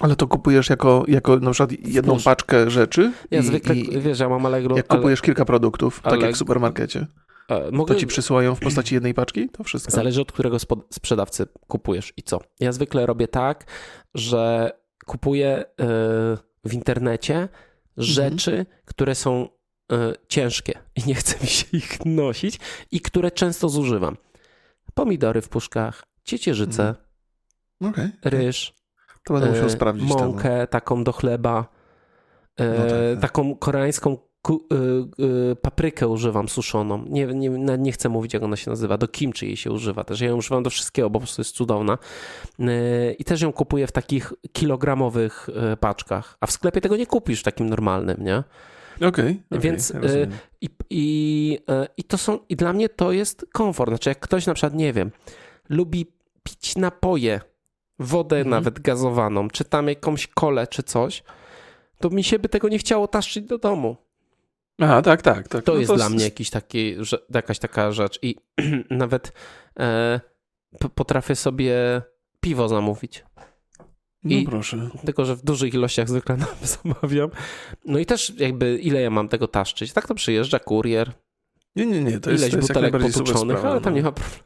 [0.01, 3.13] Ale to kupujesz jako, jako na przykład jedną paczkę rzeczy?
[3.31, 4.77] Ja i, zwykle, i, wiesz, ja mam Allegro...
[4.77, 5.25] Jak kupujesz ale...
[5.27, 7.07] kilka produktów, tak jak w supermarkecie,
[7.73, 7.95] mogę...
[7.95, 9.49] to ci przysyłają w postaci jednej paczki?
[9.49, 9.93] To wszystko?
[9.93, 10.57] Zależy od którego
[10.91, 12.41] sprzedawcy kupujesz i co.
[12.61, 13.65] Ja zwykle robię tak,
[14.15, 14.73] że
[15.07, 15.87] kupuję yy,
[16.65, 17.49] w internecie
[17.97, 19.49] rzeczy, które są
[19.93, 22.59] e, ciężkie i nie chcę mi się ich nosić
[22.91, 24.17] i które często zużywam.
[24.95, 26.95] Pomidory w puszkach, ciecierzyce,
[27.81, 28.09] Okej.
[28.25, 28.75] ryż,
[29.29, 30.09] To będę musiał e, sprawdzić.
[30.09, 30.17] no.
[30.17, 31.67] mąkę taką do chleba,
[32.57, 33.21] e, No tak, tak.
[33.21, 34.17] taką koreańską
[34.51, 37.05] e, paprykę używam suszoną.
[37.09, 38.99] Nie, nie, nie chcę mówić, jak ona się nazywa.
[38.99, 40.21] Do kimchi jej się używa też.
[40.21, 41.99] Ja ją używam do wszystkiego, bo po prostu jest cudowna.
[43.19, 45.49] I też ją kupuję w takich kilogramowych
[45.81, 46.37] paczkach.
[46.41, 48.43] A w sklepie tego nie kupisz w takim normalnym, nie?
[48.97, 49.09] Okej.
[49.51, 50.31] okej, Więc, rozumiem.
[50.61, 51.59] I, i,
[51.97, 53.91] i to są, i dla mnie to jest komfort.
[53.91, 55.11] Znaczy, jak ktoś na przykład, nie wiem,
[55.69, 56.07] lubi
[56.43, 57.41] pić napoje,
[57.99, 58.51] wodę Mhm.
[58.51, 61.23] nawet gazowaną, czy tam jakąś kolę, czy coś,
[61.99, 63.97] to mi się by tego nie chciało taszczyć do domu.
[64.81, 65.49] Aha, tak, tak.
[65.49, 65.65] tak.
[65.65, 68.19] To No jest dla s- mnie jakiś taki, że, jakaś taka rzecz.
[68.23, 68.37] I
[68.91, 69.33] nawet
[69.81, 70.21] e,
[70.95, 72.03] potrafię sobie
[72.41, 73.25] piwo zamówić.
[74.25, 74.89] No i- proszę.
[75.05, 77.31] Tylko, że w dużych ilościach zwykle nam zamawiam.
[77.85, 79.93] No i też jakby ile ja mam tego taszczyć?
[79.93, 81.13] Tak to przyjeżdża kurier,
[81.77, 82.21] Nie, nie, nie.
[82.21, 83.97] To jest, ileś to jest jak butelek najbardziej super potłuczonych, sprawa, ale tam no.
[83.97, 84.43] nie ma problemu.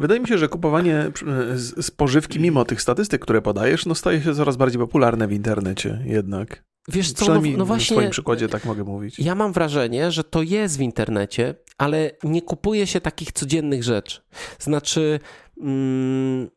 [0.00, 4.34] Wydaje mi się, że kupowanie e, spożywki, mimo tych statystyk, które podajesz, no staje się
[4.34, 6.64] coraz bardziej popularne w internecie jednak.
[6.88, 9.18] Wiesz co, no, no w swoim właśnie przykładzie tak mogę mówić.
[9.18, 14.20] ja mam wrażenie, że to jest w internecie, ale nie kupuje się takich codziennych rzeczy.
[14.58, 15.20] Znaczy
[15.60, 16.50] mm,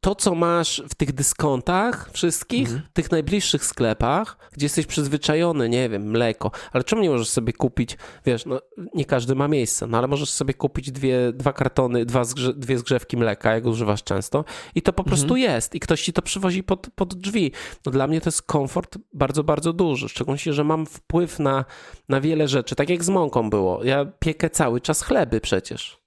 [0.00, 2.82] to, co masz w tych dyskontach wszystkich, Mhm.
[2.90, 7.52] w tych najbliższych sklepach, gdzie jesteś przyzwyczajony, nie wiem, mleko, ale czemu nie możesz sobie
[7.52, 8.60] kupić, wiesz, no
[8.94, 12.78] nie każdy ma miejsce, no ale możesz sobie kupić dwie, dwa kartony, dwa zgrze, dwie
[12.78, 16.62] zgrzewki mleka, jak używasz często i to po prostu jest i ktoś ci to przywozi
[16.62, 17.52] pod, pod drzwi.
[17.86, 21.64] No dla mnie to jest komfort bardzo, bardzo duży, szczególnie, że mam wpływ na,
[22.08, 23.84] na wiele rzeczy, tak jak z mąką było.
[23.84, 25.99] Ja piekę cały czas chleby przecież.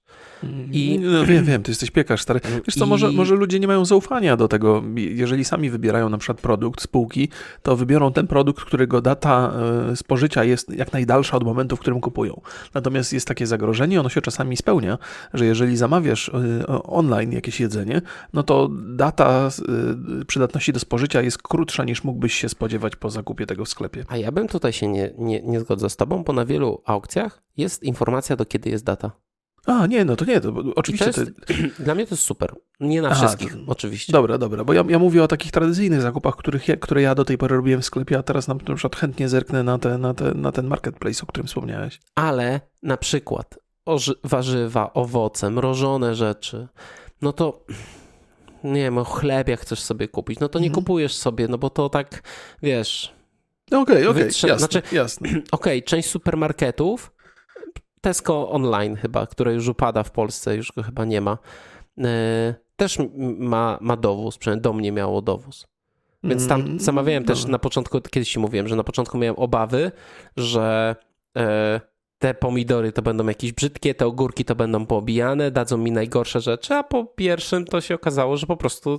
[0.72, 2.40] I- No wiem, wiem, ty jesteś piekarz stary.
[2.66, 4.82] Wiesz co, I- może, może ludzie nie mają zaufania do tego.
[4.96, 7.28] Jeżeli sami wybierają na przykład produkt z półki,
[7.62, 9.52] to wybiorą ten produkt, którego data
[9.92, 12.40] e, spożycia jest jak najdalsza od momentu, w którym kupują.
[12.74, 14.98] Natomiast jest takie zagrożenie, ono się czasami spełnia,
[15.34, 18.02] że jeżeli zamawiasz e, online jakieś jedzenie,
[18.32, 19.48] no to data
[20.20, 24.04] e, przydatności do spożycia jest krótsza niż mógłbyś się spodziewać po zakupie tego w sklepie.
[24.08, 27.42] A ja bym tutaj się nie, nie, nie zgodzę z tobą, bo na wielu aukcjach
[27.56, 29.10] jest informacja, do kiedy jest data.
[29.66, 31.06] A, nie, no to nie, to I to oczywiście...
[31.06, 32.54] jest, to- dla mnie to jest super.
[32.80, 34.12] Nie na Aha, wszystkich, oczywiście.
[34.12, 37.24] Dobra, dobra, bo ja, ja mówię o takich tradycyjnych zakupach, których ja, które ja do
[37.24, 40.14] tej pory robiłem w sklepie, a teraz na, na przykład chętnie zerknę na, te, na,
[40.14, 42.00] te, na ten marketplace, o którym wspomniałeś.
[42.14, 43.58] Ale na przykład
[44.24, 46.68] warzywa, owoce, mrożone rzeczy,
[47.22, 47.64] no to
[48.64, 50.74] nie wiem, o chlebie chcesz sobie kupić, no to nie Mhm.
[50.84, 52.22] kupujesz sobie, no bo to tak,
[52.62, 53.14] wiesz,
[53.70, 55.28] No Okej, okej, Wytrze- jasne, znaczy- jasne.
[55.52, 57.12] okej, część supermarketów,
[58.04, 61.38] Tesco Online chyba, które już upada w Polsce, już go chyba nie ma,
[61.98, 62.98] e, też
[63.38, 65.66] ma, ma dowóz, przynajmniej do mnie miało dowóz.
[66.24, 69.92] Więc tam Mm, zamawiałem też na początku, kiedyś ci mówiłem, że na początku miałem obawy,
[70.36, 70.96] że
[71.36, 71.80] e,
[72.18, 76.74] te pomidory to będą jakieś brzydkie, te ogórki to będą poobijane, dadzą mi najgorsze rzeczy,
[76.74, 78.98] a po pierwszym to się okazało, że po prostu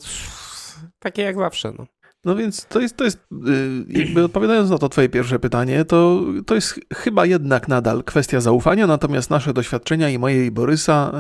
[1.00, 1.74] takie jak zawsze.
[1.78, 1.86] No.
[2.26, 6.22] No więc to jest, to jest y, jakby odpowiadając na to twoje pierwsze pytanie, to,
[6.46, 11.12] to jest chyba jednak nadal kwestia zaufania, natomiast nasze doświadczenia i moje i Borysa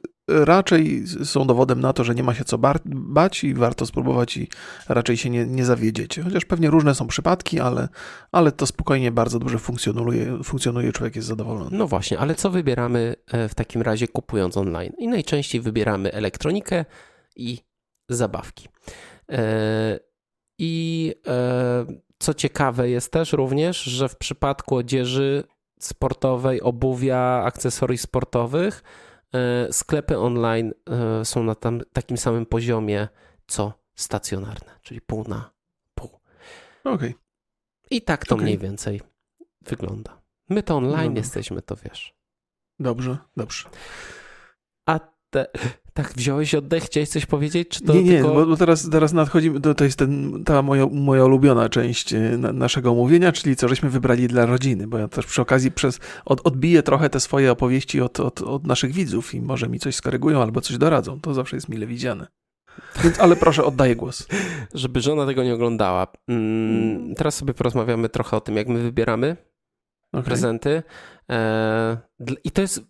[0.00, 4.36] y, raczej są dowodem na to, że nie ma się co bać i warto spróbować
[4.36, 4.48] i
[4.88, 6.22] raczej się nie, nie zawiedziecie.
[6.22, 7.88] Chociaż pewnie różne są przypadki, ale,
[8.32, 11.70] ale to spokojnie bardzo dobrze funkcjonuje, funkcjonuje człowiek jest zadowolony.
[11.72, 14.92] no właśnie, ale co wybieramy e, w takim razie kupując online?
[14.98, 16.84] I najczęściej wybieramy elektronikę
[17.36, 17.58] i
[18.08, 18.68] zabawki.
[19.32, 20.05] E,
[20.58, 21.86] I e,
[22.18, 25.44] co ciekawe jest też również, że w przypadku odzieży
[25.80, 28.82] sportowej, obuwia, akcesorii sportowych,
[29.32, 33.08] e, sklepy online e, są na tam, takim samym poziomie
[33.46, 35.50] co stacjonarne, czyli pół na
[35.94, 36.10] pół.
[36.84, 37.14] Okej.
[37.90, 38.44] I tak to Okej.
[38.44, 39.00] mniej więcej
[39.60, 40.22] wygląda.
[40.48, 41.18] My to online Dobra.
[41.18, 42.14] jesteśmy, to wiesz.
[42.78, 43.68] Dobrze, dobrze.
[44.86, 45.46] A te,
[45.96, 47.68] tak wziąłeś oddech, chciałeś coś powiedzieć?
[47.68, 48.46] Czy to nie, nie, tylko...
[48.46, 52.52] bo, teraz, teraz nadchodzimy, to, to jest ten, ta moja, moja ulubiona część e, na,
[52.52, 56.46] naszego omówienia, czyli co żeśmy wybrali dla rodziny, bo ja też przy okazji przez, od,
[56.46, 60.42] odbiję trochę te swoje opowieści od, od, od naszych widzów i może mi coś skorygują
[60.42, 61.20] albo coś doradzą.
[61.20, 62.26] To zawsze jest mile widziane.
[63.04, 64.26] Więc, ale proszę, oddaję głos.
[64.74, 66.06] Żeby żona tego nie oglądała.
[66.28, 69.36] Mm, teraz sobie porozmawiamy trochę o tym, jak my wybieramy
[70.12, 70.24] Okay.
[70.24, 70.82] prezenty.
[71.30, 71.96] E,
[72.44, 72.80] I to jest,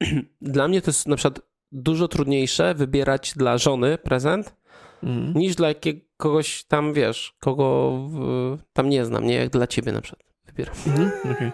[0.40, 4.56] dla mnie to jest na przykład dużo trudniejsze wybierać dla żony prezent,
[5.02, 5.34] Mhm.
[5.34, 9.34] niż dla jakiegoś tam, wiesz, kogo w, tam nie znam, nie?
[9.34, 10.74] Jak dla ciebie na przykład wybieram.
[10.86, 11.10] Mhm.
[11.36, 11.52] okej.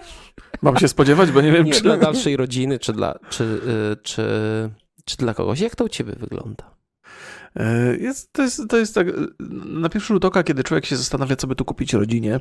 [0.63, 1.83] Mam się spodziewać, bo nie wiem, Nie czy...
[1.83, 4.23] dla dalszej rodziny, czy dla, czy, y, czy,
[5.05, 5.61] czy dla kogoś.
[5.61, 6.78] Jak to u ciebie wygląda?
[7.59, 9.07] E, jest, to, jest, to jest tak,
[9.65, 12.41] na pierwszy rzut oka, kiedy człowiek się zastanawia, co by tu kupić rodzinie,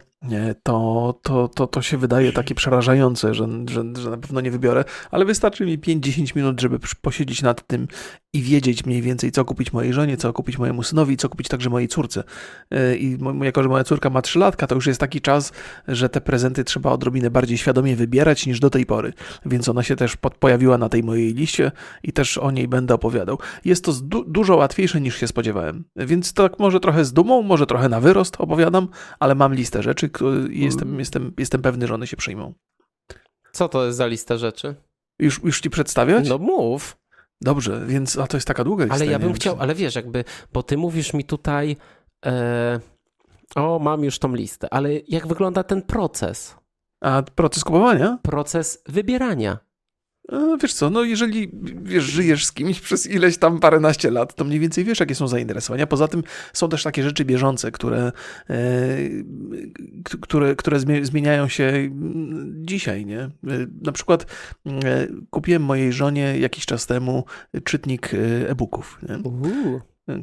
[0.63, 4.83] to, to, to, to się wydaje takie przerażające, że, że, że na pewno nie wybiorę,
[5.11, 7.87] ale wystarczy mi 5-10 minut, żeby posiedzieć nad tym
[8.33, 11.69] i wiedzieć mniej więcej, co kupić mojej żonie, co kupić mojemu synowi, co kupić także
[11.69, 12.23] mojej córce.
[12.71, 15.51] E, I jako, że moja córka ma 3 latka, to już jest taki czas,
[15.87, 19.13] że te prezenty trzeba odrobinę bardziej świadomie wybierać niż do tej pory.
[19.45, 21.71] Więc ona się też pojawiła na tej mojej liście
[22.03, 23.39] i też o niej będę opowiadał.
[23.65, 25.83] Jest to du dużo łatwiejsze niż się spodziewałem.
[25.95, 28.87] Więc tak może trochę z dumą, może trochę na wyrost opowiadam,
[29.19, 30.09] ale mam listę rzeczy
[30.51, 30.99] i jestem, mm.
[30.99, 32.53] jestem, jestem pewny, że one się przyjmą.
[33.51, 34.75] Co to jest za lista rzeczy?
[35.19, 36.29] Już, już ci przedstawiać?
[36.29, 36.97] No mów.
[37.41, 38.95] Dobrze, więc a to jest taka długa lista.
[38.95, 41.77] Ale ja bym chciał, ale wiesz, jakby, bo ty mówisz mi tutaj,
[42.25, 42.79] e,
[43.55, 46.55] o, mam już tą listę, ale jak wygląda ten proces?
[47.01, 48.19] A proces kupowania?
[48.23, 49.57] Proces wybierania.
[50.61, 51.51] Wiesz co, no jeżeli
[51.83, 55.27] wiesz, żyjesz z kimś przez ileś tam paręnaście lat, to mniej więcej wiesz, jakie są
[55.27, 55.87] zainteresowania.
[55.87, 58.11] Poza tym są też takie rzeczy bieżące, które,
[58.49, 58.55] e,
[60.21, 61.89] które, które zmieniają się
[62.61, 63.19] dzisiaj, nie?
[63.19, 63.31] E,
[63.81, 64.25] na przykład
[64.65, 67.23] e, kupiłem mojej żonie jakiś czas temu
[67.63, 68.11] czytnik
[68.47, 68.99] e-booków,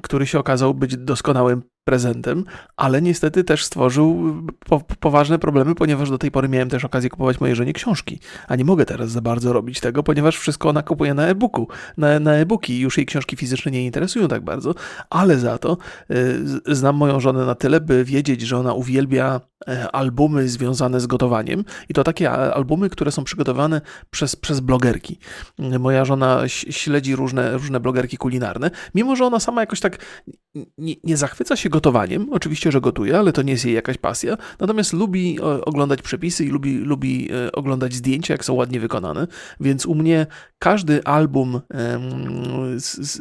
[0.03, 2.44] który się okazał być doskonałym prezentem,
[2.77, 4.35] ale niestety też stworzył
[4.68, 8.18] po, poważne problemy, ponieważ do tej pory miałem też okazję kupować mojej żonie książki,
[8.49, 12.20] a nie mogę teraz za bardzo robić tego, ponieważ wszystko ona kupuje na e-booku, na,
[12.20, 14.75] na e-booki już jej książki fizyczne nie interesują tak bardzo,
[15.11, 15.77] ale za to
[16.11, 21.07] y, znam moją żonę na tyle, by wiedzieć, że ona uwielbia e, albumy związane z
[21.07, 25.18] gotowaniem i to takie albumy, które są przygotowane przez, przez blogerki.
[25.59, 29.99] Moja żona śledzi różne, różne blogerki kulinarne, mimo że ona sama jakoś tak
[30.79, 32.28] nie, nie zachwyca się gotowaniem.
[32.30, 34.37] Oczywiście, że gotuje, ale to nie jest jej jakaś pasja.
[34.60, 39.26] Natomiast lubi oglądać przepisy i lubi, lubi e, oglądać zdjęcia, jak są ładnie wykonane.
[39.60, 40.26] Więc u mnie
[40.58, 41.60] każdy album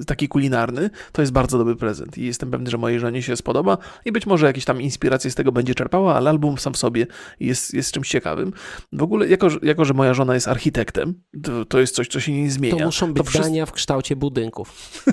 [0.07, 2.17] taki kulinarny to jest bardzo dobry prezent.
[2.17, 5.35] I jestem pewny, że mojej żonie się spodoba i być może jakieś tam inspiracje z
[5.35, 7.07] tego będzie czerpała, ale album sam w sobie
[7.39, 8.53] jest, jest czymś ciekawym.
[8.91, 11.13] W ogóle, jako, jako że moja żona jest architektem,
[11.43, 12.77] to, to jest coś, co się nie zmienia.
[12.77, 15.03] To muszą być to zdania w kształcie budynków.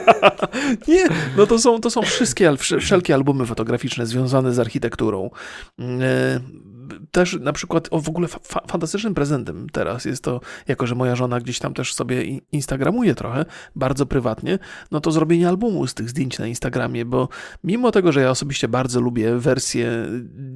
[0.88, 1.04] nie,
[1.36, 2.48] no to są, to są wszystkie,
[2.88, 5.30] wszelkie albumy fotograficzne związane z architekturą.
[7.10, 11.16] Też na przykład o, w ogóle fa fantastycznym prezentem teraz jest to, jako że moja
[11.16, 13.44] żona gdzieś tam też sobie instagramuje trochę,
[13.76, 14.58] bardzo prywatnie,
[14.90, 17.28] no to zrobienie albumu z tych zdjęć na Instagramie, bo
[17.64, 20.06] mimo tego, że ja osobiście bardzo lubię wersję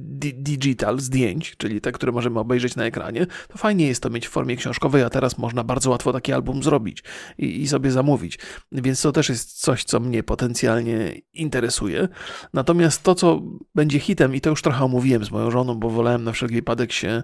[0.03, 4.27] di digital zdjęć, czyli te, które możemy obejrzeć na ekranie, to fajnie jest to mieć
[4.27, 7.03] w formie książkowej, a teraz można bardzo łatwo taki album zrobić
[7.37, 8.39] i, i sobie zamówić.
[8.71, 12.07] Więc to też jest coś, co mnie potencjalnie interesuje.
[12.53, 13.41] Natomiast to, co
[13.75, 16.91] będzie hitem, i to już trochę omówiłem z moją żoną, bo wolałem na wszelki wypadek
[16.91, 17.23] się e,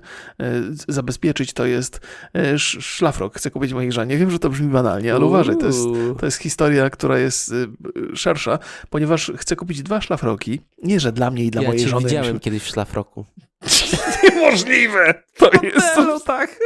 [0.88, 2.02] zabezpieczyć, to jest
[2.36, 3.38] e, szlafrok.
[3.38, 4.18] Chcę kupić mojej żonie.
[4.18, 5.84] Wiem, że to brzmi banalnie, ale uważaj, to jest,
[6.20, 8.60] to jest historia, która jest e, szersza,
[8.90, 10.62] ponieważ chcę kupić dwa szlafroki.
[10.84, 12.06] Nie, że dla mnie i dla ja mojej cię żony.
[12.06, 13.26] widziałem kiedyś w szlafroku.
[14.24, 15.24] Niemożliwe!
[15.38, 15.96] To jest.
[15.96, 16.20] to...
[16.20, 16.60] tak.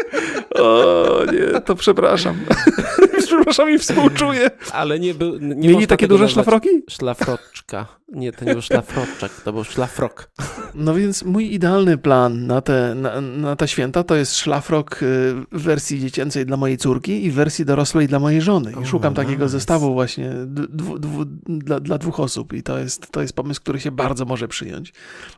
[0.56, 2.38] O nie, to przepraszam.
[3.28, 4.52] przepraszam i współczuję.
[4.72, 5.38] Ale nie był.
[5.40, 6.70] Nie Mieli takie duże szlafroki?
[6.90, 7.88] Szlafroczka.
[8.14, 10.30] Nie, to nie był szlafroczek, to był szlafrok.
[10.76, 15.06] No więc mój idealny plan na te, na, na te święta to jest szlafrok y,
[15.52, 18.74] w wersji dziecięcej dla mojej córki i w wersji dorosłej dla mojej żony.
[18.84, 19.50] I szukam oh, takiego nice.
[19.50, 23.80] zestawu właśnie dwu, dwu, dla, dla dwóch osób i to jest, to jest pomysł, który
[23.80, 24.94] się bardzo może przyjąć.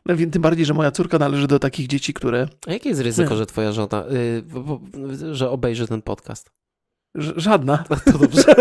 [0.06, 2.48] No, tym bardziej, że moja córka należy do takich dzieci, które...
[2.68, 3.38] A jakie jest ryzyko, nie.
[3.38, 6.52] że twoja żona, yy, że obejrzy ten podcast?
[7.16, 7.84] Żadna.
[8.12, 8.44] To dobrze.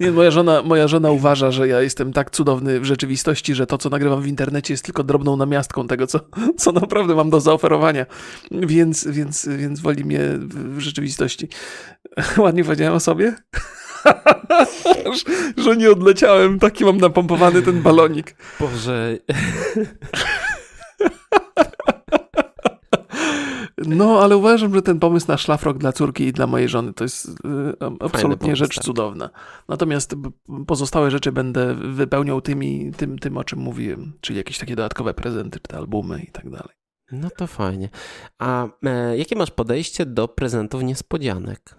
[0.00, 3.78] Nie, moja żona, moja żona uważa, że ja jestem tak cudowny w rzeczywistości, że to,
[3.78, 6.20] co nagrywam w internecie, jest tylko drobną namiastką tego, co,
[6.58, 8.06] co naprawdę mam do zaoferowania.
[8.50, 11.48] Więc, więc, więc woli mnie w rzeczywistości.
[12.38, 13.36] Ładnie powiedziałem o sobie?
[15.56, 18.36] że nie odleciałem, taki mam napompowany ten balonik.
[18.60, 19.18] Boże.
[23.86, 27.04] No, ale uważam, że ten pomysł na szlafrok dla córki i dla mojej żony to
[27.04, 27.32] jest y,
[28.00, 28.84] absolutnie rzecz tak.
[28.84, 29.30] cudowna.
[29.68, 30.14] Natomiast
[30.66, 35.60] pozostałe rzeczy będę wypełniał tymi, tym, tym, o czym mówiłem, czyli jakieś takie dodatkowe prezenty,
[35.60, 36.74] czy te albumy i tak dalej.
[37.12, 37.88] No to fajnie.
[38.38, 41.76] A e, jakie masz podejście do prezentów niespodzianek?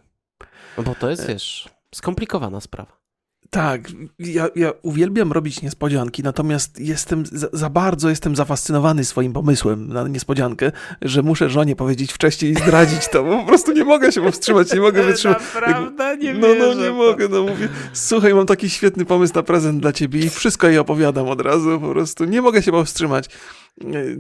[0.86, 3.01] Bo to jest, e, wiesz, skomplikowana sprawa.
[3.50, 3.82] Tak,
[4.20, 10.08] ja, ja uwielbiam robić niespodzianki, natomiast jestem za, za, bardzo jestem zafascynowany swoim pomysłem na
[10.08, 14.22] niespodziankę, że muszę żonie powiedzieć wcześniej i zdradzić to, bo po prostu nie mogę się
[14.22, 15.38] powstrzymać, nie mogę wytrzymać.
[15.56, 19.82] Naprawdę nie No, no, nie mogę, no mówię, słuchaj, mam taki świetny pomysł na prezent
[19.82, 23.30] dla ciebie i wszystko jej opowiadam od razu, po prostu nie mogę się powstrzymać.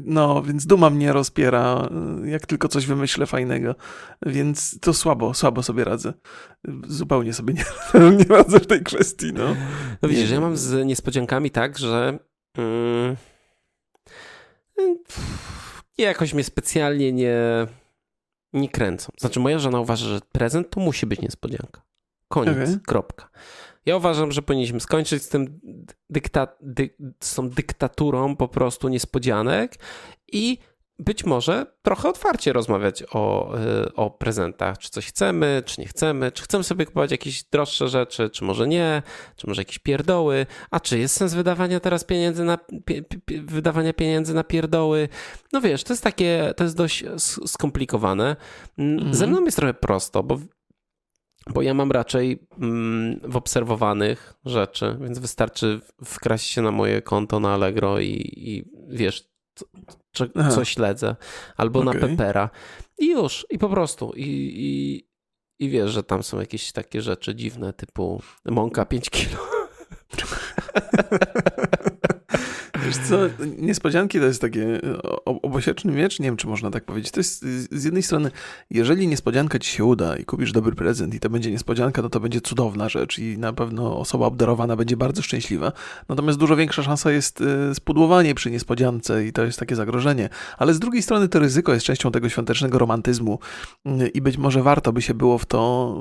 [0.05, 1.89] No, więc duma mnie rozpiera,
[2.25, 3.75] jak tylko coś wymyślę fajnego.
[4.25, 6.13] Więc to słabo, słabo sobie radzę.
[6.87, 7.63] Zupełnie sobie nie,
[8.17, 9.55] nie radzę w tej kwestii, no.
[10.01, 12.19] No widzisz, ja mam z niespodziankami tak, że
[12.57, 13.15] mm,
[15.97, 17.37] jakoś mnie specjalnie nie,
[18.53, 19.11] nie kręcą.
[19.19, 21.81] Znaczy moja żona uważa, że prezent to musi być niespodzianka.
[22.27, 22.79] Koniec, okay.
[22.87, 23.29] kropka.
[23.85, 25.59] Ja uważam, że powinniśmy skończyć z tym
[26.09, 29.75] dykta, dy, z tą dyktaturą po prostu niespodzianek
[30.31, 30.57] i
[31.01, 33.55] być może trochę otwarcie rozmawiać o,
[33.85, 37.87] y, o prezentach, czy coś chcemy, czy nie chcemy, czy chcemy sobie kupować jakieś droższe
[37.87, 39.03] rzeczy, czy może nie,
[39.35, 43.93] czy może jakieś pierdoły, a czy jest sens wydawania teraz pieniędzy na, pie, pie, wydawania
[43.93, 45.09] pieniędzy na pierdoły.
[45.53, 47.03] No wiesz, to jest takie, to jest dość
[47.45, 48.35] skomplikowane.
[48.77, 49.13] Mhm.
[49.13, 50.39] Ze mną jest trochę prosto, bo
[51.49, 57.39] bo ja mam raczej mm, w obserwowanych rzeczy, więc wystarczy wkraść się na moje konto
[57.39, 59.31] na Allegro i, i wiesz,
[60.13, 60.25] co,
[60.55, 61.15] co śledzę,
[61.57, 61.93] albo okay.
[61.93, 62.49] na Pepera
[62.99, 64.13] i już, i po prostu.
[64.15, 65.03] I, i,
[65.65, 69.37] I wiesz, że tam są jakieś takie rzeczy dziwne, typu mąka 5 kilo.
[72.85, 73.17] Wiesz co,
[73.57, 74.79] niespodzianki to jest takie
[75.25, 77.11] obosieczny miecz, nie wiem, czy można tak powiedzieć.
[77.11, 78.31] To jest z jednej strony,
[78.69, 82.19] jeżeli niespodzianka ci się uda i kupisz dobry prezent i to będzie niespodzianka, no to
[82.19, 85.71] będzie cudowna rzecz i na pewno osoba obdarowana będzie bardzo szczęśliwa.
[86.09, 90.29] Natomiast dużo większa szansa jest y, spudłowanie przy niespodziance i to jest takie zagrożenie.
[90.57, 93.39] Ale z drugiej strony to ryzyko jest częścią tego świątecznego romantyzmu
[93.85, 95.95] y, i być może warto by się było w to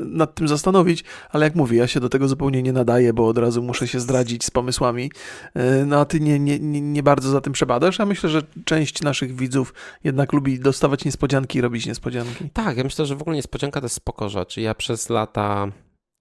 [0.00, 3.38] nad tym zastanowić, ale jak mówię, ja się do tego zupełnie nie nadaję, bo od
[3.38, 5.10] razu muszę się zdradzić z pomysłami.
[5.56, 7.98] Y, no a ty nie, nie, nie, bardzo za tym przebadasz.
[7.98, 12.50] Ja myślę, że część naszych widzów jednak lubi dostawać niespodzianki i robić niespodzianki.
[12.52, 14.56] Tak, ja myślę, że w ogóle niespodzianka to jest spoko rzecz.
[14.56, 15.68] Ja przez lata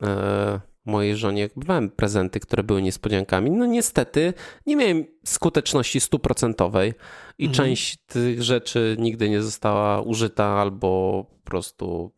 [0.04, 3.52] e, mojej żonie kupowałem prezenty, które były niespodziankami.
[3.52, 4.34] No niestety
[4.66, 6.94] nie miałem skuteczności stuprocentowej
[7.38, 7.56] i mhm.
[7.56, 12.12] część tych rzeczy nigdy nie została użyta albo po prostu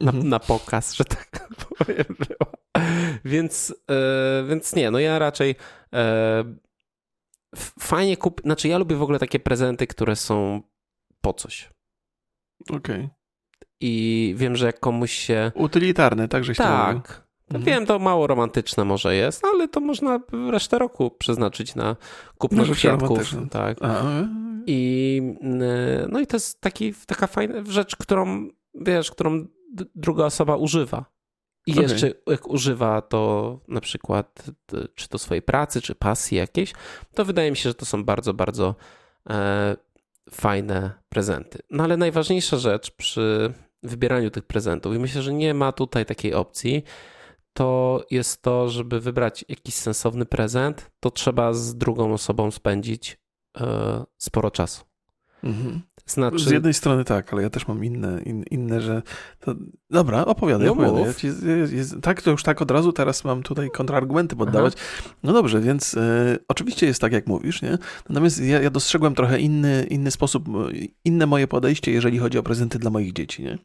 [0.00, 0.28] na, mhm.
[0.28, 2.04] na pokaz, że tak powiem.
[2.08, 2.57] Była.
[3.24, 5.54] Więc, e, więc nie, no ja raczej
[5.92, 6.44] e,
[7.80, 8.40] fajnie kup...
[8.44, 10.62] Znaczy ja lubię w ogóle takie prezenty, które są
[11.20, 11.70] po coś.
[12.70, 12.76] Okej.
[12.76, 13.10] Okay.
[13.80, 15.52] I wiem, że jak komuś się...
[15.54, 17.28] Utylitarne, także Tak.
[17.50, 17.64] Mhm.
[17.64, 20.20] Wiem, to mało romantyczne może jest, ale to można
[20.50, 21.96] resztę roku przeznaczyć na
[22.38, 23.36] kupno no, kwiatków.
[23.50, 23.78] Tak.
[23.80, 24.02] A,
[24.66, 29.46] I, e, no i to jest taki, taka fajna rzecz, którą, wiesz, którą
[29.94, 31.04] druga osoba używa.
[31.68, 31.82] I okay.
[31.82, 34.44] jeszcze jak używa to na przykład
[34.94, 36.72] czy to swojej pracy, czy pasji jakiejś,
[37.14, 38.74] to wydaje mi się, że to są bardzo, bardzo
[39.30, 39.76] e,
[40.30, 41.58] fajne prezenty.
[41.70, 43.52] No ale najważniejsza rzecz przy
[43.82, 46.84] wybieraniu tych prezentów, i myślę, że nie ma tutaj takiej opcji,
[47.52, 53.18] to jest to, żeby wybrać jakiś sensowny prezent, to trzeba z drugą osobą spędzić
[53.60, 54.84] e, sporo czasu.
[55.44, 55.82] Mhm.
[56.08, 56.38] Znaczy...
[56.38, 59.02] Z jednej strony tak, ale ja też mam inne, in, inne że...
[59.40, 59.54] To...
[59.90, 61.02] Dobra, opowiadaj, no opowiadaj.
[61.02, 61.30] Ja ci,
[62.02, 64.74] tak, to już tak od razu teraz mam tutaj kontrargumenty poddawać.
[64.76, 65.14] Aha.
[65.22, 67.78] No dobrze, więc e, oczywiście jest tak, jak mówisz, nie?
[68.08, 70.48] Natomiast ja, ja dostrzegłem trochę inny, inny sposób,
[71.04, 73.58] inne moje podejście, jeżeli chodzi o prezenty dla moich dzieci, nie?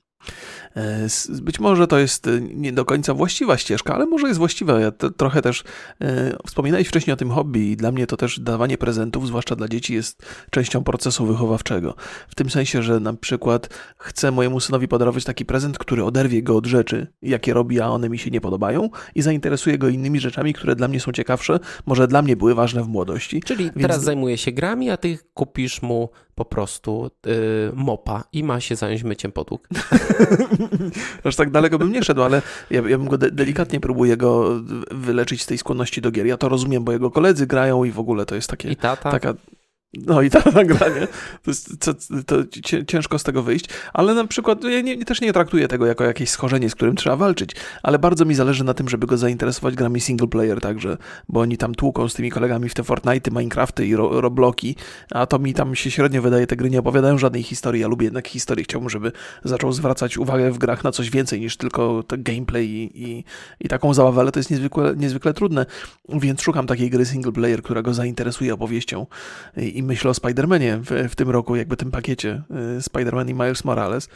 [0.76, 1.08] E,
[1.42, 4.80] być może to jest e, nie do końca właściwa ścieżka, ale może jest właściwa.
[4.80, 5.64] Ja trochę też
[6.02, 9.68] e, wspominałeś wcześniej o tym hobby i dla mnie to też dawanie prezentów, zwłaszcza dla
[9.68, 11.96] dzieci, jest częścią procesu wychowawczego.
[12.28, 16.58] W tym sensie, że na przykład chcę mojemu synowi podarować taki prezent, który oderwie go
[16.58, 20.54] od rzeczy, jakie robi, a one mi się nie podobają i zainteresuje go innymi rzeczami,
[20.54, 23.42] które dla mnie są ciekawsze, może dla mnie były ważne w młodości.
[23.42, 23.82] Czyli Więc...
[23.82, 27.34] teraz zajmuje się grami, a ty kupisz mu po prostu yy,
[27.76, 29.68] mopa i ma się zająć myciem podłóg.
[31.24, 34.62] Aż tak daleko bym nie szedł, ale ja, ja bym go de delikatnie próbuję go
[34.92, 36.26] wyleczyć z tej skłonności do gier.
[36.26, 39.12] Ja to rozumiem, bo jego koledzy grają i w ogóle to jest takie, I tata.
[39.12, 39.34] taka
[39.94, 41.08] no i ta nagranie,
[41.80, 41.94] to, to,
[42.26, 42.36] to
[42.88, 46.30] ciężko z tego wyjść, ale na przykład ja nie, też nie traktuję tego jako jakieś
[46.30, 47.52] schorzenie, z którym trzeba walczyć,
[47.84, 50.98] ale bardzo mi zależy na tym, żeby go zainteresować grami single player także,
[51.30, 54.76] bo oni tam tłuką z tymi kolegami w te Fortnite, Minecrafty i ro, Robloki,
[55.12, 58.06] a to mi tam się średnio wydaje, te gry nie opowiadają żadnej historii, ja lubię
[58.06, 59.12] jednak historii, chciałbym, żeby
[59.44, 63.24] zaczął zwracać uwagę w grach na coś więcej niż tylko gameplay i, i,
[63.60, 65.66] i taką zabawę, ale to jest niezwykle, niezwykle trudne,
[66.10, 69.06] więc szukam takiej gry single player, która go zainteresuje opowieścią
[69.58, 72.44] i, i myślę o Spider-Manie w, w, tym roku, jakby tym pakiecie
[72.78, 74.10] y, Spider-Man i Miles Morales.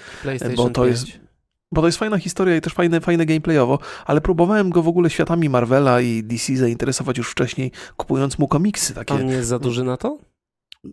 [0.55, 0.87] bo to 5.
[0.87, 1.27] jest
[1.71, 5.09] bo to jest fajna historia i też fajne, fajne gameplayowo, ale próbowałem go w ogóle
[5.09, 9.13] światami Marvela i DC zainteresować już wcześniej, kupując mu komiksy takie.
[9.13, 10.17] On nie jest za duży na to?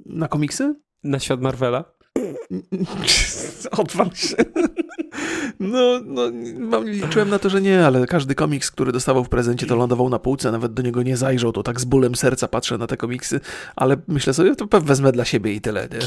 [0.06, 0.74] Na komiksy?
[1.04, 1.84] Na świat Marvela?
[3.70, 4.36] Odwal się.
[5.68, 6.22] No, no
[6.58, 10.08] mam- liczyłem na to, że nie, ale każdy komiks, który dostawał w prezencie, to lądował
[10.08, 12.96] na półce, nawet do niego nie zajrzał, to tak z bólem serca patrzę na te
[12.96, 13.40] komiksy,
[13.76, 15.98] ale myślę sobie, to pewnie wezmę dla siebie i tyle, nie?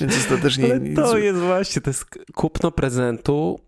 [0.00, 0.64] Więc ostatecznie...
[0.64, 2.04] Ale nic- to jest właśnie, to jest
[2.34, 3.60] kupno prezentu,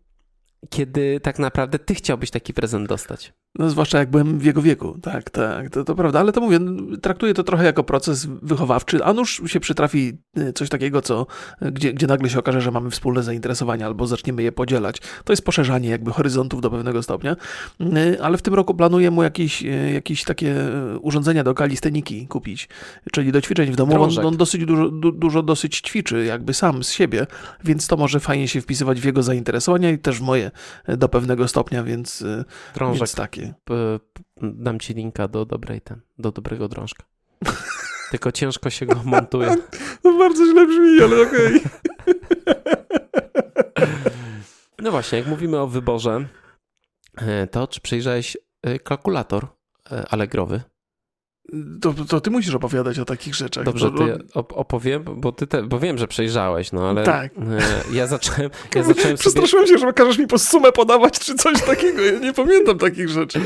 [0.70, 3.32] kiedy tak naprawdę ty chciałbyś taki prezent dostać.
[3.55, 6.61] No zwłaszcza jak byłem w jego wieku, tak, tak, to, to prawda, ale to mówię,
[7.03, 11.26] traktuję to trochę jako proces wychowawczy, a nuż się przytrafi y, coś takiego, co,
[11.61, 14.96] gdzie, gdzie nagle się okaże, że mamy wspólne zainteresowania albo zaczniemy je podzielać.
[15.24, 17.36] To jest poszerzanie jakby horyzontów do pewnego stopnia,
[17.80, 20.55] Y, ale w tym roku planuję mu jakieś, y, jakieś takie
[20.94, 22.68] y, urządzenia do kalisteniki kupić,
[23.12, 24.03] czyli do ćwiczeń w domu.
[24.03, 27.26] On, on dosyć dużo, du, dużo dosyć ćwiczy jakby sam z siebie,
[27.64, 30.51] więc to może fajnie się wpisywać w jego zainteresowania i też w moje
[30.88, 32.44] y, do pewnego stopnia, więc, y,
[32.74, 33.38] Drążek, więc takie.
[34.43, 37.05] Dam ci linka do dobrej ten, do dobrego drążka.
[38.11, 39.57] Tylko ciężko się go montuje.
[40.03, 41.61] To bardzo źle brzmi, ale okej.
[44.82, 46.28] No właśnie, jak mówimy o wyborze,
[47.16, 49.47] e, to czy przejrzałeś e, kalkulator
[49.93, 50.61] e, Allegrowy?
[51.80, 53.64] To, to ty musisz opowiadać o takich rzeczach.
[53.64, 57.05] Dobrze, bo, to ja op- opowiem, bo ty te, bo wiem, że przejrzałeś, no ale
[57.05, 57.32] Tak.
[57.38, 57.59] e,
[57.92, 59.16] ja zacząłem, ja zacząłem sobie...
[59.16, 62.03] Przestraszyłem się, że każesz mi po sumę podawać, czy coś takiego.
[62.03, 63.40] Ja nie pamiętam takich rzeczy.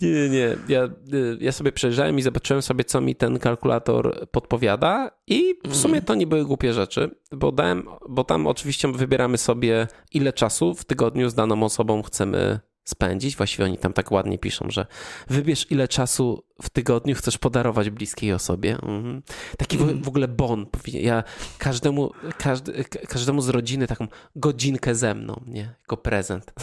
[0.00, 0.56] Nie, nie, nie.
[0.68, 5.76] Ja, y, ja sobie przejrzałem i zobaczyłem sobie, co mi ten kalkulator podpowiada i w
[5.76, 10.74] sumie to nie były głupie rzeczy, bo, dałem, bo tam oczywiście wybieramy sobie, ile czasu
[10.74, 13.36] w tygodniu z daną osobą chcemy spędzić.
[13.36, 14.86] Właściwie oni tam tak ładnie piszą, że
[15.28, 18.72] wybierz, ile czasu w tygodniu chcesz podarować bliskiej osobie.
[18.72, 19.22] Mhm.
[19.58, 20.66] Taki w, w ogóle bon.
[20.86, 21.24] Ja
[21.58, 24.06] każdemu, każdy, ka- każdemu z rodziny taką
[24.36, 25.74] godzinkę ze mną, nie?
[25.80, 26.52] Jako prezent.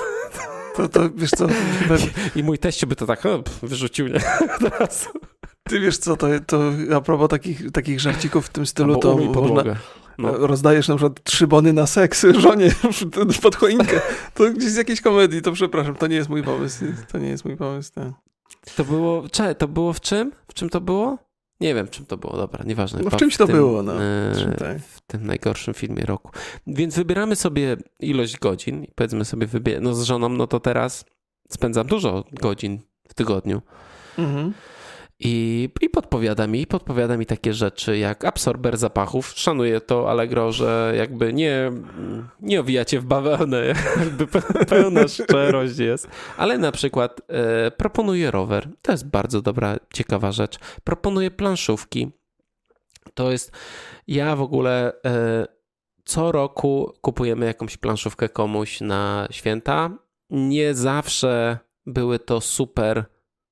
[0.77, 1.47] To, to wiesz co,
[2.35, 4.19] I mój teściu by to tak o, wyrzucił, nie?
[4.69, 5.09] Teraz.
[5.63, 9.17] ty wiesz co, to, to a propos takich, takich żarcików w tym stylu, Albo to
[9.17, 9.75] można, podłogę.
[10.17, 10.47] No.
[10.47, 12.71] rozdajesz na przykład trzy bony na seks żonie
[13.41, 14.01] pod choinkę.
[14.33, 16.85] To gdzieś z jakiejś komedii, to przepraszam, to nie jest mój pomysł.
[17.11, 17.91] To nie jest mój pomysł.
[17.93, 18.07] Tak.
[18.75, 20.31] To było, cze, to było w czym?
[20.47, 21.17] W czym to było?
[21.61, 23.01] Nie wiem, w czym to było, dobra, nieważne.
[23.03, 24.03] No, w czymś to tym, było, no.
[24.03, 24.77] e, Czym tak.
[24.79, 26.31] w tym najgorszym filmie roku.
[26.67, 31.05] Więc wybieramy sobie ilość godzin i powiedzmy sobie, wybie- no z żoną, no to teraz
[31.49, 33.61] spędzam dużo godzin w tygodniu.
[34.17, 34.53] Mhm.
[35.19, 39.33] I, I podpowiada mi, podpowiada mi takie rzeczy jak absorber zapachów.
[39.35, 41.71] Szanuję to Allegro, że jakby nie,
[42.39, 43.65] nie owijacie w bawełnę,
[43.99, 46.09] jakby pe- pełna szczerość jest.
[46.37, 48.69] Ale na przykład e, proponuję rower.
[48.81, 50.59] To jest bardzo dobra, ciekawa rzecz.
[50.83, 52.11] Proponuję planszówki.
[53.13, 53.51] To jest,
[54.07, 55.47] ja w ogóle e,
[56.05, 59.89] co roku kupujemy jakąś planszówkę komuś na święta.
[60.29, 63.05] Nie zawsze były to super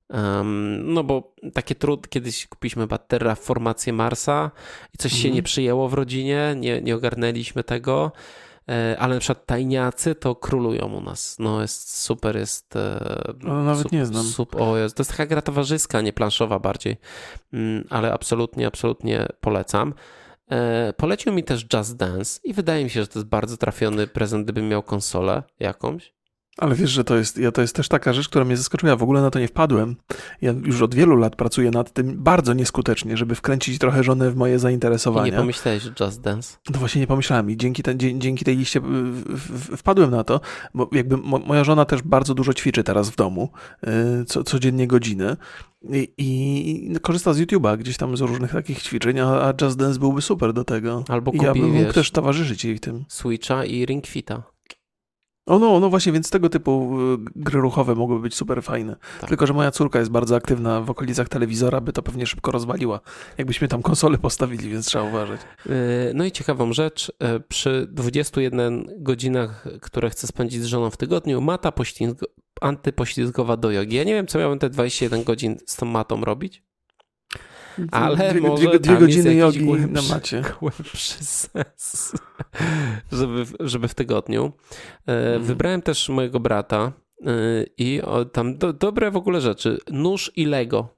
[0.09, 4.51] Um, no bo takie trud, kiedyś kupiliśmy chyba terraformację Marsa
[4.93, 5.33] i coś się Mhm.
[5.35, 8.11] nie przyjęło w rodzinie, nie, nie ogarnęliśmy tego,
[8.69, 11.35] e, ale na przykład tajniacy to królują u nas.
[11.39, 12.75] No jest super, jest...
[12.75, 12.99] e,
[13.43, 14.23] No, nawet sup- nie znam.
[14.25, 16.97] Sup, o jest, to jest taka gra towarzyska, nie planszowa bardziej,
[17.53, 19.93] Mm, ale absolutnie, absolutnie polecam.
[20.51, 24.07] E, polecił mi też Just Dance i wydaje mi się, że to jest bardzo trafiony
[24.07, 26.14] prezent, gdybym miał konsolę jakąś.
[26.57, 28.89] Ale wiesz, że to jest, ja, to jest też taka rzecz, która mnie zaskoczyła.
[28.89, 29.95] Ja w ogóle na to nie wpadłem.
[30.41, 34.35] Ja już od wielu lat pracuję nad tym bardzo nieskutecznie, żeby wkręcić trochę żonę w
[34.35, 35.37] moje I nie zainteresowania.
[35.37, 36.57] pomyślałeś, że Just Dance?
[36.73, 38.81] No właśnie nie pomyślałem i dzięki, ten, dzięki tej liście
[39.77, 40.41] wpadłem na to,
[40.73, 43.49] bo jakby mo, moja żona też bardzo dużo ćwiczy teraz w domu,
[44.21, 45.37] y, co, codziennie godzinę
[45.89, 49.99] i, i korzysta z YouTube'a gdzieś tam z różnych takich ćwiczeń, a, a Just Dance
[49.99, 51.03] byłby super do tego.
[51.07, 53.05] Albo I ja kupi, bym mógł wiesz, też towarzyszyć jej w tym.
[53.07, 54.54] Switcha i Ring Fita.
[55.45, 58.95] O no, no właśnie, więc tego typu y, gry ruchowe mogłyby być super fajne.
[59.19, 59.29] Tak.
[59.29, 62.99] Tylko, że moja córka jest bardzo aktywna w okolicach telewizora, by to pewnie szybko rozwaliła.
[63.37, 65.41] Jakbyśmy tam konsolę postawili, więc trzeba uważać.
[65.65, 65.71] Yy,
[66.13, 71.41] No i ciekawą rzecz, yy, przy 21 godzinach, które chcę spędzić z żoną w tygodniu,
[71.41, 72.23] mata poślizg-
[72.61, 73.95] antypoślizgowa do jogi.
[73.95, 76.63] Ja nie wiem, co miałem te 21 godzin z tą matą robić,
[77.91, 80.41] ale dwie, może dwie, dwie godziny jogi głębszy- na macie.
[80.59, 82.13] głębszy sens,
[83.11, 84.51] żeby, żeby w tygodniu.
[85.07, 85.43] Yy, Mhm.
[85.43, 88.01] Wybrałem też mojego brata yy, i
[88.31, 89.77] tam do, dobre w ogóle rzeczy.
[89.91, 90.95] Nóż i Lego.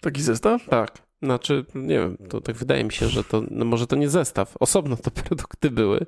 [0.00, 0.64] Taki zestaw?
[0.68, 1.08] Tak.
[1.22, 4.56] Znaczy, nie wiem, to tak wydaje mi się, że to, no może to nie zestaw,
[4.60, 6.06] osobno to produkty były.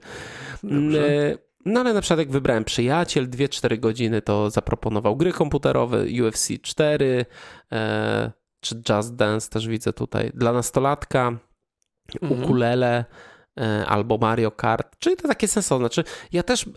[0.62, 1.08] Dobrze.
[1.08, 6.48] E, No ale na przykład jak wybrałem przyjaciel, 2-4 godziny, to zaproponował gry komputerowe, UFC
[6.62, 7.26] 4,
[7.72, 11.32] e, czy Just Dance też widzę tutaj, dla nastolatka,
[12.22, 12.42] Mhm.
[12.42, 13.04] ukulele,
[13.60, 15.86] e, albo Mario Kart, czyli to takie sensowne.
[15.86, 16.68] Znaczy, ja też e,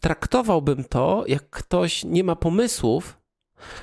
[0.00, 3.18] traktowałbym to, jak ktoś nie ma pomysłów,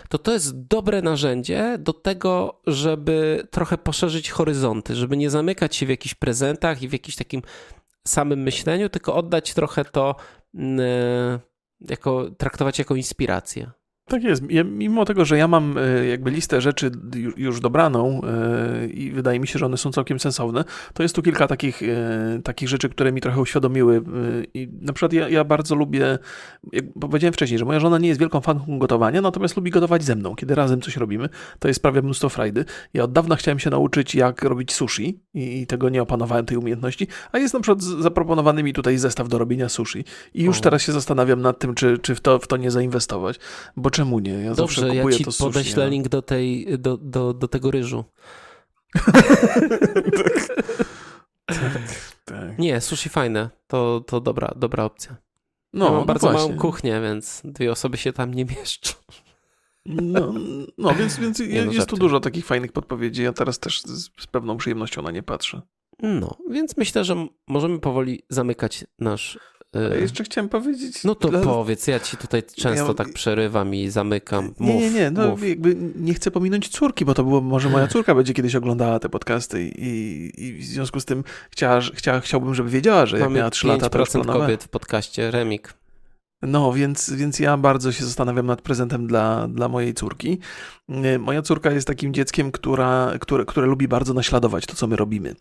[0.10, 5.86] to to jest dobre narzędzie do tego, żeby trochę poszerzyć horyzonty, żeby nie zamykać się
[5.86, 7.42] w jakichś prezentach i w jakimś takim
[8.08, 10.16] samym myśleniu, tylko oddać trochę to
[10.60, 11.40] e,
[11.90, 13.72] jako, traktować jako inspirację.
[14.08, 14.44] Tak jest.
[14.50, 16.92] Ja, mimo tego, że ja mam e, jakby listę rzeczy
[17.38, 21.22] już dobraną e, i wydaje mi się, że one są całkiem sensowne, to jest tu
[21.22, 24.04] kilka takich, e, takich rzeczy, które mi trochę uświadomiły.
[24.54, 26.20] I na przykład ja, ja bardzo lubię,
[26.72, 30.16] jak powiedziałem wcześniej, że moja żona nie jest wielką fanką gotowania, natomiast lubi gotować ze
[30.16, 30.36] mną.
[30.36, 31.30] Kiedy razem coś robimy,
[31.60, 32.66] to jest sprawia mnóstwo frajdy.
[32.94, 37.08] Ja od dawna chciałem się nauczyć, jak robić sushi i tego nie opanowałem tej umiejętności,
[37.32, 40.62] a jest na przykład zaproponowany mi tutaj zestaw do robienia sushi i już o.
[40.62, 43.40] teraz się zastanawiam nad tym, czy, czy w, to, w to nie zainwestować,
[43.78, 44.34] bo czemu nie?
[44.34, 47.48] Ja Dobrze, zawsze kupuję ja ci to sushi, podeślę link do, tej, do, do, do
[47.48, 48.06] tego ryżu.
[51.46, 51.82] tak,
[52.26, 52.60] tak.
[52.60, 53.50] Nie, sushi fajne.
[53.68, 55.16] To, to dobra, dobra opcja.
[55.74, 56.48] No, ja mam no bardzo właśnie.
[56.48, 58.94] małą kuchnię, więc dwie osoby się tam nie mieszczą.
[59.86, 60.34] No,
[60.78, 63.24] no więc, więc nie, no, jest tu dużo takich fajnych podpowiedzi.
[63.24, 65.62] Ja teraz też z, z pewną przyjemnością na nie patrzę.
[66.00, 69.40] No, więc myślę, że możemy powoli zamykać nasz
[69.76, 71.04] ale jeszcze chciałem powiedzieć.
[71.04, 71.42] No to dla...
[71.42, 72.94] powiedz, ja ci tutaj często ja...
[72.94, 74.46] tak przerywam i zamykam.
[74.46, 75.50] Mów, nie, nie, nie, no mów.
[75.50, 79.10] jakby nie chcę pominąć córki, bo to było, może moja córka będzie kiedyś oglądała te
[79.10, 83.50] podcasty i, i w związku z tym chciała, chciała, chciałbym, żeby wiedziała, że jak miała
[83.50, 85.74] 3 lata, to już kobiet w podcaście, Remik.
[86.42, 90.40] No, więc, więc ja bardzo się zastanawiam nad prezentem dla, dla mojej córki.
[90.90, 94.96] E, moja córka jest takim dzieckiem, która, które, które lubi bardzo naśladować to, co my
[94.96, 95.36] robimy.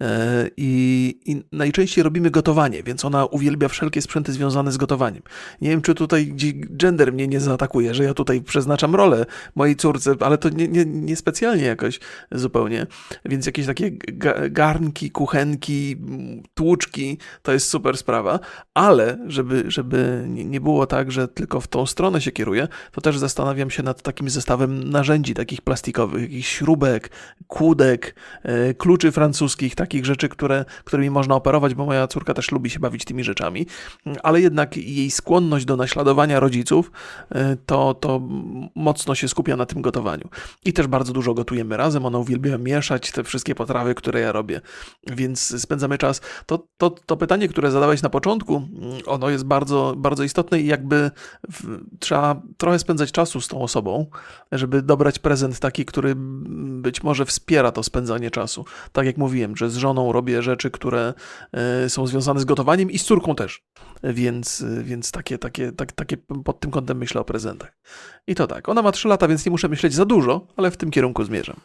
[0.00, 5.22] E, I, I, najczęściej robimy gotowanie, więc ona uwielbia wszelkie sprzęty związane z gotowaniem.
[5.60, 6.34] Nie wiem, czy tutaj
[6.70, 10.84] gender mnie nie zaatakuje, że ja tutaj przeznaczam rolę mojej córce, ale to nie, nie,
[10.84, 12.00] nie specjalnie jakoś
[12.32, 12.86] zupełnie.
[13.24, 13.90] Więc jakieś takie
[14.50, 15.96] garnki, kuchenki,
[16.54, 18.40] tłuczki to jest super sprawa,
[18.74, 23.18] ale żeby, żeby nie było tak, że tylko w tą stronę się kieruje, to też
[23.18, 27.10] zastanawiam się nad takim zestawem narzędzi takich plastikowych, jakichś śrubek,
[27.46, 32.70] kłódek, e, kluczy francuskich, takich rzeczy, które, którymi można operować, bo moja córka też lubi
[32.70, 33.66] się bawić tymi rzeczami,
[34.22, 36.90] ale jednak jej skłonność do naśladowania rodziców
[37.30, 38.20] e, to, to
[38.74, 40.28] mocno się skupia na tym gotowaniu.
[40.64, 44.60] I też bardzo dużo gotujemy razem, ona uwielbia mieszać te wszystkie potrawy, które ja robię,
[45.06, 46.20] więc spędzamy czas.
[46.46, 48.62] To, to, to pytanie, które zadałeś na początku,
[49.06, 51.10] ono jest bardzo, bardzo bardzo istotne i jakby
[51.50, 54.06] w, trzeba trochę spędzać czasu z tą osobą,
[54.52, 58.64] żeby dobrać prezent taki, który być może wspiera to spędzanie czasu.
[58.92, 61.14] Tak jak mówiłem, że z żoną robię rzeczy, które
[61.86, 63.62] y, są związane z gotowaniem i z córką też.
[64.02, 67.76] Więc, więc takie, takie, tak, takie pod tym kątem myślę o prezentach.
[68.26, 68.68] I to tak.
[68.68, 71.56] Ona ma 3 lata, więc nie muszę myśleć za dużo, ale w tym kierunku zmierzam.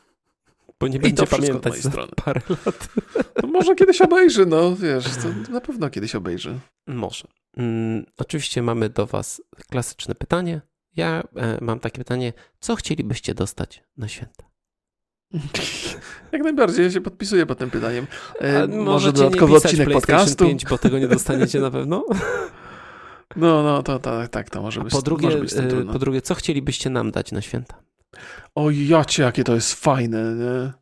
[0.80, 2.12] Bo nie będzie pamiętać z strony.
[2.26, 2.90] parę lat.
[3.34, 6.60] To może kiedyś obejrzy, no wiesz, to na pewno kiedyś obejrzy.
[6.88, 7.28] Może.
[7.58, 10.62] Mm, oczywiście mamy do Was klasyczne pytanie.
[10.98, 14.44] Ja e, mam takie pytanie, co chcielibyście dostać na święta?
[16.32, 18.08] Jak najbardziej, ja się podpisuję pod tym pytaniem.
[18.40, 20.46] E, może dodatkowy odcinek podcastu?
[20.46, 22.06] 5, bo tego nie dostaniecie na pewno.
[23.36, 26.22] No, no, to tak, tak, to może być, po drugie, może być e, Po drugie,
[26.22, 27.84] co chcielibyście nam dać na święta?
[28.56, 30.74] O jacie, jakie to jest fajne, nie?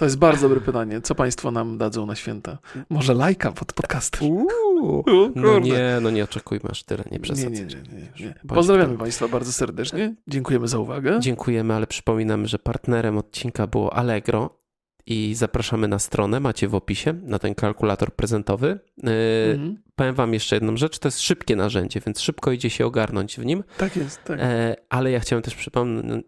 [0.00, 1.00] To jest bardzo dobre pytanie.
[1.00, 2.58] Co Państwo nam dadzą na święta?
[2.90, 4.28] Może lajka pod podcastem?
[4.30, 7.58] Uuu, no nie, no nie oczekujmy aż tyle, nie przesadzać.
[7.58, 8.34] Nie, nie, nie, nie.
[8.48, 10.14] Pozdrawiamy Państwa bardzo serdecznie.
[10.28, 11.18] Dziękujemy za uwagę.
[11.20, 14.60] Dziękujemy, ale przypominam, że partnerem odcinka było Allegro
[15.06, 18.80] i zapraszamy na stronę, macie w opisie, na ten kalkulator prezentowy.
[19.02, 19.12] Yy,
[19.52, 19.82] mhm.
[19.96, 23.44] Powiem wam jeszcze jedną rzecz, to jest szybkie narzędzie, więc szybko idzie się ogarnąć w
[23.44, 23.64] nim.
[23.78, 24.38] Tak jest, tak.
[24.38, 24.46] Yy,
[24.88, 25.56] ale ja chciałem też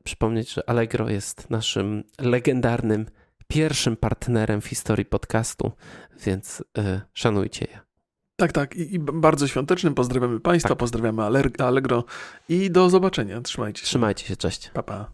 [0.04, 3.06] przypomnieć, że Allegro jest naszym legendarnym
[3.52, 5.72] pierwszym partnerem w historii podcastu,
[6.26, 7.80] więc yy, szanujcie je.
[8.36, 8.76] Tak, tak.
[8.76, 10.78] I, I, bardzo świątecznym pozdrawiamy Państwa, tak.
[10.78, 11.22] pozdrawiamy
[11.58, 12.04] Allegro
[12.48, 13.40] i do zobaczenia.
[13.40, 13.86] Trzymajcie się.
[13.86, 14.70] Trzymajcie się, cześć.
[14.74, 15.12] Pa, pa.